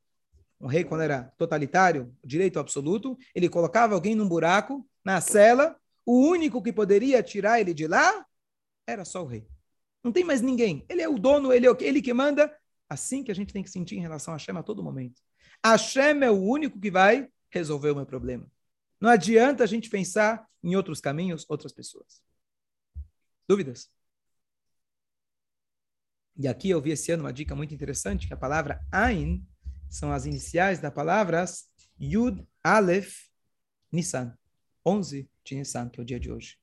um 0.61 0.67
rei 0.67 0.85
quando 0.85 1.03
era 1.03 1.33
totalitário, 1.37 2.13
direito 2.25 2.59
absoluto, 2.59 3.17
ele 3.35 3.49
colocava 3.49 3.95
alguém 3.95 4.15
num 4.15 4.29
buraco, 4.29 4.87
na 5.05 5.21
cela, 5.21 5.77
o 6.05 6.19
único 6.19 6.63
que 6.63 6.73
poderia 6.73 7.23
tirar 7.23 7.61
ele 7.61 7.75
de 7.75 7.87
lá 7.87 8.25
era 8.87 9.05
só 9.05 9.23
o 9.23 9.27
rei. 9.27 9.47
Não 10.03 10.13
tem 10.13 10.25
mais 10.25 10.41
ninguém. 10.41 10.85
Ele 10.89 11.03
é 11.03 11.09
o 11.09 11.19
dono, 11.19 11.53
ele 11.53 11.67
é 11.67 11.77
ele 11.81 12.01
que 12.01 12.13
manda. 12.13 12.55
Assim 12.89 13.23
que 13.23 13.31
a 13.31 13.35
gente 13.35 13.53
tem 13.53 13.63
que 13.63 13.71
sentir 13.71 13.97
em 13.97 14.01
relação 14.01 14.33
a 14.33 14.37
Hashem 14.37 14.57
a 14.57 14.63
todo 14.63 14.83
momento. 14.83 15.21
Hashem 15.65 16.23
é 16.23 16.31
o 16.31 16.41
único 16.41 16.81
que 16.81 16.91
vai 16.91 17.29
resolver 17.51 17.91
o 17.91 17.97
meu 17.97 18.07
problema. 18.07 18.51
Não 19.01 19.11
adianta 19.11 19.65
a 19.65 19.67
gente 19.67 19.91
pensar 19.91 20.47
em 20.63 20.75
outros 20.77 21.01
caminhos, 21.01 21.45
outras 21.49 21.73
pessoas. 21.73 22.23
Dúvidas? 23.47 23.91
E 26.37 26.47
aqui 26.47 26.71
eu 26.71 26.81
vi 26.81 26.93
esse 26.93 27.11
ano 27.11 27.25
uma 27.25 27.33
dica 27.33 27.55
muito 27.55 27.75
interessante, 27.75 28.27
que 28.27 28.35
a 28.35 28.37
palavra 28.37 28.81
Ain 28.93 29.45
são 29.91 30.13
as 30.13 30.25
iniciais 30.25 30.79
da 30.79 30.91
palavras 30.91 31.69
Yud, 32.01 32.47
Aleph, 32.63 33.29
Nissan. 33.91 34.37
11 34.87 35.29
de 35.45 35.55
Nissan, 35.57 35.89
que 35.89 36.01
é 36.01 36.03
o 36.03 36.07
dia 36.07 36.21
de 36.21 36.31
hoje 36.31 36.59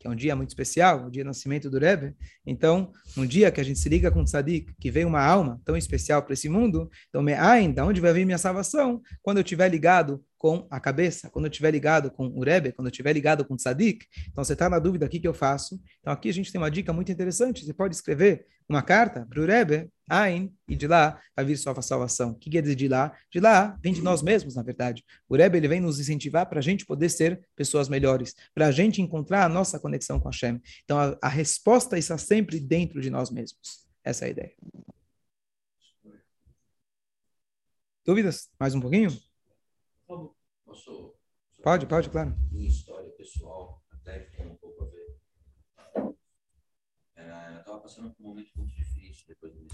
que 0.00 0.06
é 0.06 0.10
um 0.10 0.16
dia 0.16 0.34
muito 0.34 0.48
especial, 0.48 1.06
o 1.06 1.10
dia 1.10 1.22
do 1.22 1.26
nascimento 1.26 1.68
do 1.68 1.78
Rebbe. 1.78 2.14
Então, 2.46 2.90
um 3.14 3.26
dia 3.26 3.52
que 3.52 3.60
a 3.60 3.64
gente 3.64 3.78
se 3.78 3.88
liga 3.88 4.10
com 4.10 4.22
o 4.22 4.24
Tzadik, 4.24 4.74
que 4.80 4.90
vem 4.90 5.04
uma 5.04 5.22
alma 5.22 5.60
tão 5.62 5.76
especial 5.76 6.22
para 6.22 6.32
esse 6.32 6.48
mundo, 6.48 6.90
então, 7.10 7.22
Me'ain, 7.22 7.70
da 7.70 7.84
onde 7.84 8.00
vai 8.00 8.14
vir 8.14 8.24
minha 8.24 8.38
salvação? 8.38 9.02
Quando 9.20 9.36
eu 9.36 9.42
estiver 9.42 9.68
ligado 9.68 10.24
com 10.40 10.66
a 10.70 10.80
cabeça, 10.80 11.28
quando 11.28 11.44
eu 11.44 11.50
estiver 11.50 11.70
ligado 11.70 12.10
com 12.10 12.28
o 12.28 12.42
Rebbe, 12.42 12.72
quando 12.72 12.86
eu 12.86 12.90
estiver 12.90 13.12
ligado 13.12 13.44
com 13.44 13.52
o 13.52 13.56
Tzadik. 13.58 14.06
Então, 14.28 14.42
você 14.42 14.54
está 14.54 14.70
na 14.70 14.78
dúvida, 14.78 15.04
o 15.04 15.08
que, 15.08 15.20
que 15.20 15.28
eu 15.28 15.34
faço? 15.34 15.78
Então, 16.00 16.10
aqui 16.10 16.30
a 16.30 16.32
gente 16.32 16.50
tem 16.50 16.58
uma 16.58 16.70
dica 16.70 16.94
muito 16.94 17.12
interessante. 17.12 17.62
Você 17.62 17.74
pode 17.74 17.94
escrever 17.94 18.46
uma 18.66 18.80
carta 18.80 19.26
para 19.28 19.38
o 19.38 19.44
Rebbe, 19.44 19.90
Ain, 20.08 20.50
e 20.66 20.74
de 20.74 20.86
lá 20.86 21.20
vai 21.36 21.44
vir 21.44 21.58
sua 21.58 21.82
salvação. 21.82 22.30
O 22.30 22.34
que 22.36 22.48
quer 22.48 22.62
dizer 22.62 22.74
de 22.74 22.88
lá? 22.88 23.14
De 23.30 23.38
lá 23.38 23.78
vem 23.82 23.92
de 23.92 24.00
nós 24.00 24.22
mesmos, 24.22 24.54
na 24.54 24.62
verdade. 24.62 25.04
O 25.28 25.36
Rebbe 25.36 25.58
ele 25.58 25.68
vem 25.68 25.78
nos 25.78 26.00
incentivar 26.00 26.46
para 26.46 26.58
a 26.58 26.62
gente 26.62 26.86
poder 26.86 27.10
ser 27.10 27.46
pessoas 27.54 27.90
melhores, 27.90 28.34
para 28.54 28.68
a 28.68 28.72
gente 28.72 29.02
encontrar 29.02 29.44
a 29.44 29.48
nossa 29.48 29.78
conexão 29.78 30.18
com 30.18 30.30
Hashem. 30.30 30.58
Então, 30.84 30.98
a, 30.98 31.18
a 31.20 31.28
resposta 31.28 31.98
está 31.98 32.16
sempre 32.16 32.58
dentro 32.58 32.98
de 33.02 33.10
nós 33.10 33.30
mesmos. 33.30 33.86
Essa 34.02 34.24
é 34.24 34.28
a 34.28 34.30
ideia. 34.30 34.52
Dúvidas? 38.06 38.48
Mais 38.58 38.74
um 38.74 38.80
pouquinho? 38.80 39.29
Posso, 40.66 41.14
pode, 41.62 41.86
pode, 41.86 42.10
claro. 42.10 42.34
Minha 42.50 42.68
história 42.68 43.08
pessoal, 43.12 43.80
até 43.92 44.18
tem 44.18 44.44
um 44.44 44.56
pouco 44.56 44.82
a 44.82 44.86
ver. 44.88 45.20
É, 47.14 47.54
eu 47.54 47.60
estava 47.60 47.78
passando 47.78 48.12
por 48.12 48.24
um 48.24 48.28
momento 48.30 48.50
muito 48.56 48.74
difícil 48.74 49.24
depois 49.28 49.52
do 49.52 49.68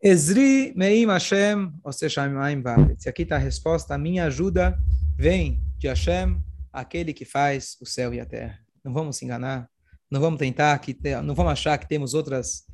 Ezri 0.00 0.72
meim 0.76 1.04
Hashem, 1.06 1.72
ou 1.82 1.92
seja, 1.92 2.22
E 2.24 3.08
aqui 3.08 3.22
está 3.22 3.34
a 3.34 3.38
resposta, 3.40 3.94
a 3.94 3.98
minha 3.98 4.26
ajuda 4.26 4.78
vem 5.16 5.60
de 5.76 5.88
Hashem, 5.88 6.40
aquele 6.72 7.12
que 7.12 7.24
faz 7.24 7.76
o 7.80 7.86
céu 7.86 8.14
e 8.14 8.20
a 8.20 8.26
terra. 8.26 8.64
Não 8.84 8.92
vamos 8.94 9.16
se 9.16 9.24
enganar, 9.24 9.68
não 10.08 10.20
vamos 10.20 10.38
tentar, 10.38 10.78
que 10.78 10.96
não 11.24 11.34
vamos 11.34 11.52
achar 11.52 11.76
que 11.76 11.88
temos 11.88 12.14
outras 12.14 12.64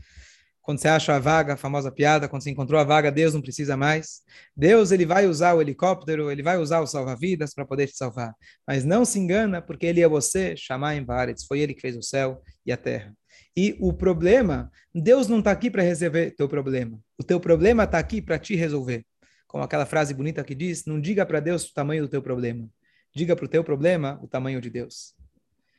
quando 0.68 0.82
você 0.82 0.88
acha 0.88 1.16
a 1.16 1.18
vaga, 1.18 1.54
a 1.54 1.56
famosa 1.56 1.90
piada, 1.90 2.28
quando 2.28 2.42
você 2.42 2.50
encontrou 2.50 2.78
a 2.78 2.84
vaga, 2.84 3.10
Deus 3.10 3.32
não 3.32 3.40
precisa 3.40 3.74
mais. 3.74 4.20
Deus 4.54 4.92
ele 4.92 5.06
vai 5.06 5.26
usar 5.26 5.54
o 5.54 5.62
helicóptero, 5.62 6.30
ele 6.30 6.42
vai 6.42 6.58
usar 6.58 6.80
o 6.80 6.86
salva-vidas 6.86 7.54
para 7.54 7.64
poder 7.64 7.86
te 7.86 7.96
salvar. 7.96 8.34
Mas 8.66 8.84
não 8.84 9.02
se 9.02 9.18
engana, 9.18 9.62
porque 9.62 9.86
ele 9.86 10.02
é 10.02 10.06
você, 10.06 10.54
chamar 10.58 10.94
em 10.94 11.02
Varetz, 11.02 11.46
foi 11.46 11.60
ele 11.60 11.72
que 11.72 11.80
fez 11.80 11.96
o 11.96 12.02
céu 12.02 12.42
e 12.66 12.70
a 12.70 12.76
terra. 12.76 13.14
E 13.56 13.78
o 13.80 13.94
problema, 13.94 14.70
Deus 14.94 15.26
não 15.26 15.38
está 15.38 15.52
aqui 15.52 15.70
para 15.70 15.82
resolver 15.82 16.32
teu 16.32 16.46
problema. 16.46 17.00
O 17.18 17.24
teu 17.24 17.40
problema 17.40 17.84
está 17.84 17.98
aqui 17.98 18.20
para 18.20 18.38
te 18.38 18.54
resolver. 18.54 19.06
Como 19.46 19.64
aquela 19.64 19.86
frase 19.86 20.12
bonita 20.12 20.44
que 20.44 20.54
diz, 20.54 20.84
não 20.84 21.00
diga 21.00 21.24
para 21.24 21.40
Deus 21.40 21.64
o 21.64 21.72
tamanho 21.72 22.02
do 22.02 22.10
teu 22.10 22.20
problema. 22.20 22.68
Diga 23.16 23.34
para 23.34 23.46
o 23.46 23.48
teu 23.48 23.64
problema 23.64 24.20
o 24.22 24.28
tamanho 24.28 24.60
de 24.60 24.68
Deus. 24.68 25.14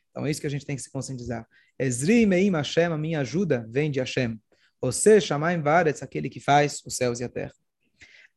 Então 0.09 0.25
é 0.25 0.31
isso 0.31 0.41
que 0.41 0.47
a 0.47 0.49
gente 0.49 0.65
tem 0.65 0.75
que 0.75 0.81
se 0.81 0.91
conscientizar. 0.91 1.45
Ezri 1.77 2.25
meim 2.25 2.49
Hashem, 2.49 2.85
a 2.85 2.97
minha 2.97 3.19
ajuda 3.19 3.67
vem 3.69 3.91
de 3.91 3.99
Hashem. 3.99 4.39
Você 4.81 5.19
chamar 5.19 5.53
em 5.53 5.61
Varetz, 5.61 6.01
aquele 6.01 6.29
que 6.29 6.39
faz 6.39 6.81
os 6.85 6.95
céus 6.95 7.19
e 7.19 7.23
a 7.23 7.29
terra. 7.29 7.53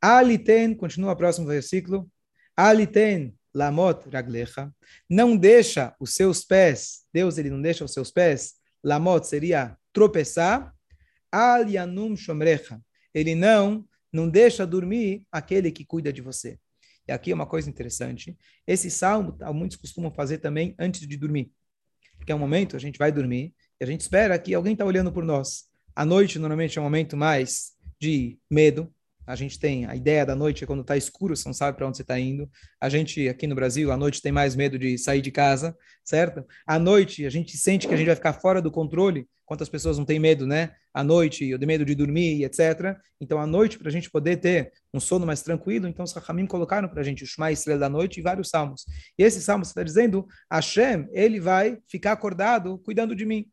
Aliten, 0.01 0.75
continua 0.75 1.13
o 1.13 1.17
próximo 1.17 1.47
versículo. 1.47 2.11
Aliten 2.57 3.35
lamot 3.55 4.09
raglecha. 4.11 4.73
Não 5.09 5.37
deixa 5.37 5.95
os 6.01 6.15
seus 6.15 6.45
pés, 6.45 7.05
Deus 7.13 7.39
ele 7.39 7.51
não 7.51 7.63
deixa 7.63 7.85
os 7.85 7.93
seus 7.93 8.11
pés. 8.11 8.55
Lamot 8.83 9.27
seria 9.27 9.77
tropeçar. 9.93 10.75
Al 11.31 11.69
yanum 11.69 12.17
shomrecha. 12.17 12.81
Ele 13.15 13.35
não, 13.35 13.87
não 14.13 14.29
deixa 14.29 14.67
dormir 14.67 15.27
aquele 15.31 15.71
que 15.71 15.85
cuida 15.85 16.13
de 16.13 16.21
você. 16.21 16.59
E 17.07 17.13
aqui 17.13 17.31
é 17.31 17.35
uma 17.35 17.47
coisa 17.47 17.69
interessante. 17.69 18.37
Esse 18.67 18.91
salmo, 18.91 19.37
muitos 19.55 19.77
costumam 19.77 20.13
fazer 20.13 20.39
também 20.39 20.75
antes 20.79 21.07
de 21.07 21.17
dormir. 21.17 21.53
Porque 22.17 22.31
é 22.31 22.35
um 22.35 22.39
momento, 22.39 22.77
a 22.77 22.79
gente 22.79 22.99
vai 22.99 23.11
dormir, 23.11 23.55
e 23.81 23.85
a 23.85 23.87
gente 23.87 24.03
espera 24.03 24.39
que 24.39 24.55
alguém 24.55 24.75
está 24.75 24.85
olhando 24.85 25.13
por 25.13 25.25
nós. 25.25 25.72
A 25.95 26.05
noite 26.07 26.39
normalmente 26.39 26.79
é 26.79 26.81
um 26.81 26.85
momento 26.85 27.17
mais 27.17 27.73
de 28.01 28.39
medo. 28.51 28.93
A 29.27 29.37
gente 29.37 29.59
tem 29.59 29.87
a 29.87 29.95
ideia 29.95 30.27
da 30.27 30.35
noite 30.35 30.65
é 30.65 30.67
quando 30.67 30.81
está 30.81 30.97
escuro, 30.97 31.37
você 31.37 31.49
não 31.49 31.53
sabe 31.53 31.77
para 31.77 31.87
onde 31.87 31.97
você 31.97 32.03
está 32.03 32.19
indo. 32.19 32.51
A 32.81 32.89
gente 32.89 33.29
aqui 33.29 33.47
no 33.47 33.55
Brasil, 33.55 33.93
à 33.93 33.97
noite 33.97 34.21
tem 34.21 34.33
mais 34.33 34.57
medo 34.57 34.79
de 34.79 34.99
sair 34.99 35.21
de 35.21 35.31
casa, 35.31 35.77
certo? 36.05 36.45
À 36.67 36.79
noite 36.79 37.27
a 37.27 37.31
gente 37.31 37.57
sente 37.57 37.87
que 37.87 37.95
a 37.95 37.97
gente 37.97 38.07
vai 38.07 38.17
ficar 38.17 38.33
fora 38.33 38.61
do 38.61 38.71
controle. 38.71 39.29
Quantas 39.45 39.69
pessoas 39.69 39.99
não 39.99 40.05
têm 40.05 40.19
medo, 40.19 40.47
né? 40.47 40.73
À 40.95 41.05
noite, 41.05 41.45
eu 41.47 41.59
tenho 41.59 41.67
medo 41.67 41.85
de 41.85 41.95
dormir, 41.95 42.43
etc. 42.43 42.97
Então, 43.21 43.39
à 43.39 43.47
noite, 43.47 43.79
para 43.79 43.89
a 43.89 43.93
gente 43.93 44.11
poder 44.11 44.37
ter 44.37 44.73
um 44.95 45.01
sono 45.01 45.27
mais 45.27 45.43
tranquilo, 45.43 45.87
então 45.87 46.05
os 46.05 46.13
Rahamim 46.13 46.47
colocaram 46.47 46.89
para 46.89 47.01
a 47.01 47.05
gente 47.05 47.23
o 47.23 47.27
Shema 47.27 47.53
Estrela 47.53 47.81
da 47.81 47.89
noite 47.89 48.19
e 48.19 48.23
vários 48.23 48.49
salmos. 48.49 48.87
E 49.19 49.23
esse 49.23 49.43
salmo 49.43 49.63
está 49.63 49.83
dizendo, 49.83 50.27
Hashem, 50.51 51.07
ele 51.13 51.39
vai 51.39 51.79
ficar 51.87 52.13
acordado 52.13 52.79
cuidando 52.79 53.15
de 53.15 53.27
mim. 53.27 53.47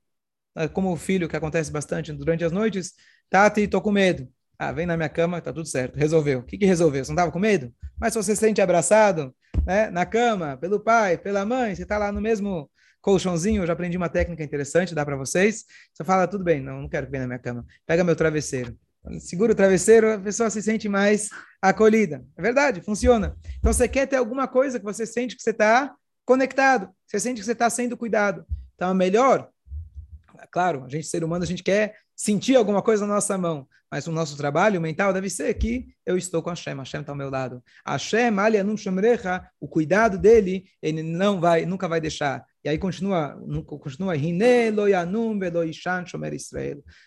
Ah, 0.55 0.67
como 0.67 0.91
o 0.91 0.97
filho, 0.97 1.27
que 1.29 1.35
acontece 1.35 1.71
bastante 1.71 2.11
durante 2.13 2.43
as 2.43 2.51
noites, 2.51 2.93
Tati, 3.29 3.67
tô 3.67 3.81
com 3.81 3.91
medo. 3.91 4.27
Ah, 4.57 4.71
vem 4.71 4.85
na 4.85 4.97
minha 4.97 5.09
cama, 5.09 5.41
tá 5.41 5.53
tudo 5.53 5.67
certo. 5.67 5.95
Resolveu. 5.95 6.39
O 6.39 6.43
que, 6.43 6.57
que 6.57 6.65
resolveu? 6.65 7.03
Você 7.05 7.11
não 7.11 7.15
estava 7.15 7.31
com 7.31 7.39
medo? 7.39 7.73
Mas 7.97 8.13
se 8.13 8.21
você 8.21 8.35
se 8.35 8.41
sente 8.41 8.61
abraçado, 8.61 9.33
né, 9.65 9.89
na 9.89 10.05
cama, 10.05 10.57
pelo 10.57 10.79
pai, 10.79 11.17
pela 11.17 11.45
mãe, 11.45 11.75
você 11.75 11.83
está 11.83 11.97
lá 11.97 12.11
no 12.11 12.19
mesmo 12.19 12.69
colchãozinho, 13.01 13.61
eu 13.63 13.67
já 13.67 13.73
aprendi 13.73 13.95
uma 13.95 14.09
técnica 14.09 14.43
interessante, 14.43 14.93
dá 14.93 15.05
para 15.05 15.15
vocês. 15.15 15.65
Você 15.93 16.03
fala, 16.03 16.27
tudo 16.27 16.43
bem, 16.43 16.61
não, 16.61 16.81
não 16.81 16.89
quero 16.89 17.05
que 17.05 17.11
venha 17.11 17.23
na 17.23 17.27
minha 17.27 17.39
cama. 17.39 17.65
Pega 17.85 18.03
meu 18.03 18.15
travesseiro. 18.15 18.77
Segura 19.19 19.53
o 19.53 19.55
travesseiro, 19.55 20.11
a 20.11 20.19
pessoa 20.19 20.49
se 20.49 20.61
sente 20.61 20.89
mais 20.89 21.29
acolhida. 21.61 22.23
É 22.37 22.41
verdade, 22.41 22.81
funciona. 22.81 23.37
Então, 23.57 23.71
você 23.71 23.87
quer 23.87 24.07
ter 24.07 24.17
alguma 24.17 24.47
coisa 24.47 24.77
que 24.77 24.85
você 24.85 25.05
sente 25.05 25.35
que 25.35 25.41
você 25.41 25.51
está 25.51 25.95
conectado, 26.25 26.89
você 27.07 27.19
sente 27.19 27.39
que 27.39 27.45
você 27.45 27.53
está 27.53 27.69
sendo 27.69 27.95
cuidado. 27.95 28.45
Então, 28.75 28.91
é 28.91 28.93
melhor 28.93 29.49
claro, 30.47 30.85
a 30.85 30.89
gente, 30.89 31.07
ser 31.07 31.23
humano, 31.23 31.43
a 31.43 31.47
gente 31.47 31.63
quer 31.63 31.95
sentir 32.15 32.55
alguma 32.55 32.81
coisa 32.81 33.07
na 33.07 33.15
nossa 33.15 33.37
mão, 33.37 33.67
mas 33.91 34.05
o 34.07 34.11
nosso 34.11 34.37
trabalho 34.37 34.79
mental 34.79 35.11
deve 35.11 35.29
ser 35.29 35.53
que 35.55 35.87
eu 36.05 36.17
estou 36.17 36.43
com 36.43 36.49
Hashem, 36.49 36.75
Hashem 36.75 37.01
está 37.01 37.11
ao 37.11 37.17
meu 37.17 37.29
lado. 37.29 37.63
Hashem, 37.85 38.37
alianum 38.37 38.75
o 39.59 39.67
cuidado 39.67 40.17
dele, 40.17 40.65
ele 40.81 41.01
não 41.01 41.39
vai, 41.39 41.65
nunca 41.65 41.87
vai 41.87 41.99
deixar. 41.99 42.45
E 42.63 42.69
aí 42.69 42.77
continua, 42.77 43.39
continua. 43.65 44.13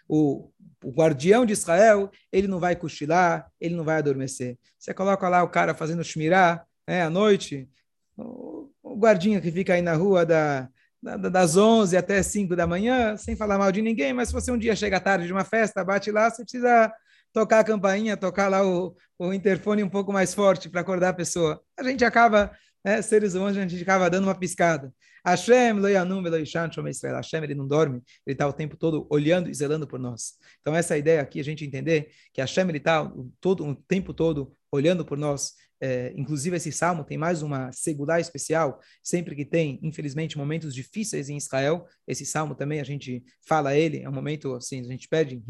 O, 0.08 0.50
o 0.82 0.90
guardião 0.90 1.46
de 1.46 1.52
Israel, 1.52 2.10
ele 2.32 2.48
não 2.48 2.58
vai 2.58 2.74
cochilar, 2.74 3.50
ele 3.60 3.76
não 3.76 3.84
vai 3.84 3.98
adormecer. 3.98 4.58
Você 4.78 4.92
coloca 4.92 5.28
lá 5.28 5.42
o 5.42 5.48
cara 5.48 5.74
fazendo 5.74 6.02
shmirá, 6.02 6.64
né, 6.88 7.02
à 7.02 7.10
noite, 7.10 7.68
o, 8.16 8.70
o 8.82 8.96
guardinha 8.96 9.40
que 9.40 9.52
fica 9.52 9.74
aí 9.74 9.82
na 9.82 9.94
rua 9.94 10.26
da, 10.26 10.68
das 11.02 11.56
11 11.56 11.96
até 11.96 12.22
5 12.22 12.54
da 12.54 12.66
manhã, 12.66 13.16
sem 13.16 13.34
falar 13.34 13.58
mal 13.58 13.72
de 13.72 13.82
ninguém, 13.82 14.12
mas 14.12 14.28
se 14.28 14.34
você 14.34 14.52
um 14.52 14.58
dia 14.58 14.76
chega 14.76 15.00
tarde 15.00 15.26
de 15.26 15.32
uma 15.32 15.44
festa, 15.44 15.84
bate 15.84 16.12
lá, 16.12 16.30
você 16.30 16.42
precisa 16.42 16.92
tocar 17.32 17.60
a 17.60 17.64
campainha, 17.64 18.16
tocar 18.16 18.48
lá 18.48 18.64
o, 18.64 18.94
o 19.18 19.32
interfone 19.32 19.82
um 19.82 19.88
pouco 19.88 20.12
mais 20.12 20.32
forte 20.32 20.68
para 20.68 20.80
acordar 20.80 21.08
a 21.08 21.14
pessoa. 21.14 21.60
A 21.76 21.82
gente 21.82 22.04
acaba, 22.04 22.52
né, 22.84 23.02
seres 23.02 23.34
humanos, 23.34 23.56
a 23.56 23.66
gente 23.66 23.82
acaba 23.82 24.08
dando 24.08 24.24
uma 24.24 24.34
piscada. 24.34 24.92
Hashem, 25.24 25.72
Loyanum, 25.74 26.24
Eloishan, 26.26 26.68
Israel. 26.88 27.16
Hashem, 27.16 27.42
ele 27.42 27.54
não 27.54 27.66
dorme, 27.66 28.02
ele 28.26 28.34
está 28.34 28.46
o 28.46 28.52
tempo 28.52 28.76
todo 28.76 29.06
olhando 29.10 29.48
e 29.48 29.54
zelando 29.54 29.86
por 29.86 29.98
nós. 29.98 30.34
Então, 30.60 30.74
essa 30.74 30.96
ideia 30.96 31.20
aqui, 31.20 31.40
a 31.40 31.44
gente 31.44 31.64
entender 31.64 32.10
que 32.32 32.40
Hashem, 32.40 32.68
ele 32.68 32.78
está 32.78 33.10
todo, 33.40 33.64
o 33.64 33.74
tempo 33.74 34.12
todo 34.12 34.52
olhando 34.72 35.04
por 35.04 35.18
nós, 35.18 35.52
é, 35.84 36.12
inclusive, 36.16 36.56
esse 36.56 36.70
salmo 36.70 37.02
tem 37.02 37.18
mais 37.18 37.42
uma 37.42 37.72
segulá 37.72 38.20
especial. 38.20 38.78
Sempre 39.02 39.34
que 39.34 39.44
tem, 39.44 39.80
infelizmente, 39.82 40.38
momentos 40.38 40.72
difíceis 40.72 41.28
em 41.28 41.36
Israel, 41.36 41.84
esse 42.06 42.24
salmo 42.24 42.54
também 42.54 42.78
a 42.78 42.84
gente 42.84 43.24
fala 43.44 43.76
ele. 43.76 44.00
É 44.00 44.08
um 44.08 44.12
momento 44.12 44.54
assim, 44.54 44.78
a 44.78 44.84
gente 44.84 45.08
pede, 45.08 45.42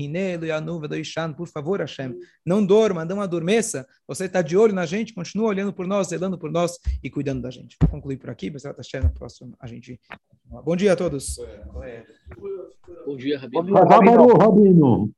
por 1.37 1.49
favor, 1.49 1.81
Hashem, 1.81 2.19
não 2.47 2.65
dorma, 2.65 3.05
não 3.05 3.21
adormeça. 3.21 3.87
Você 4.09 4.25
está 4.25 4.41
de 4.41 4.57
olho 4.57 4.73
na 4.73 4.87
gente, 4.87 5.13
continua 5.13 5.49
olhando 5.49 5.73
por 5.73 5.87
nós, 5.87 6.09
zelando 6.09 6.39
por 6.39 6.51
nós 6.51 6.79
e 7.03 7.11
cuidando 7.11 7.43
da 7.43 7.51
gente. 7.51 7.77
Vou 7.79 7.91
concluir 7.91 8.17
por 8.17 8.31
aqui, 8.31 8.51
mas 8.51 8.63
Hashem, 8.65 9.03
na 9.03 9.11
próxima 9.11 9.55
a 9.61 9.67
gente. 9.67 10.01
Bom 10.65 10.75
dia 10.75 10.95
a 10.95 10.97
todos. 10.97 11.37
Bom 13.05 13.17
dia, 13.19 13.39
Rabino. 13.39 13.63
Bom 13.63 13.67
dia, 13.67 13.85
Rabino. 13.85 15.11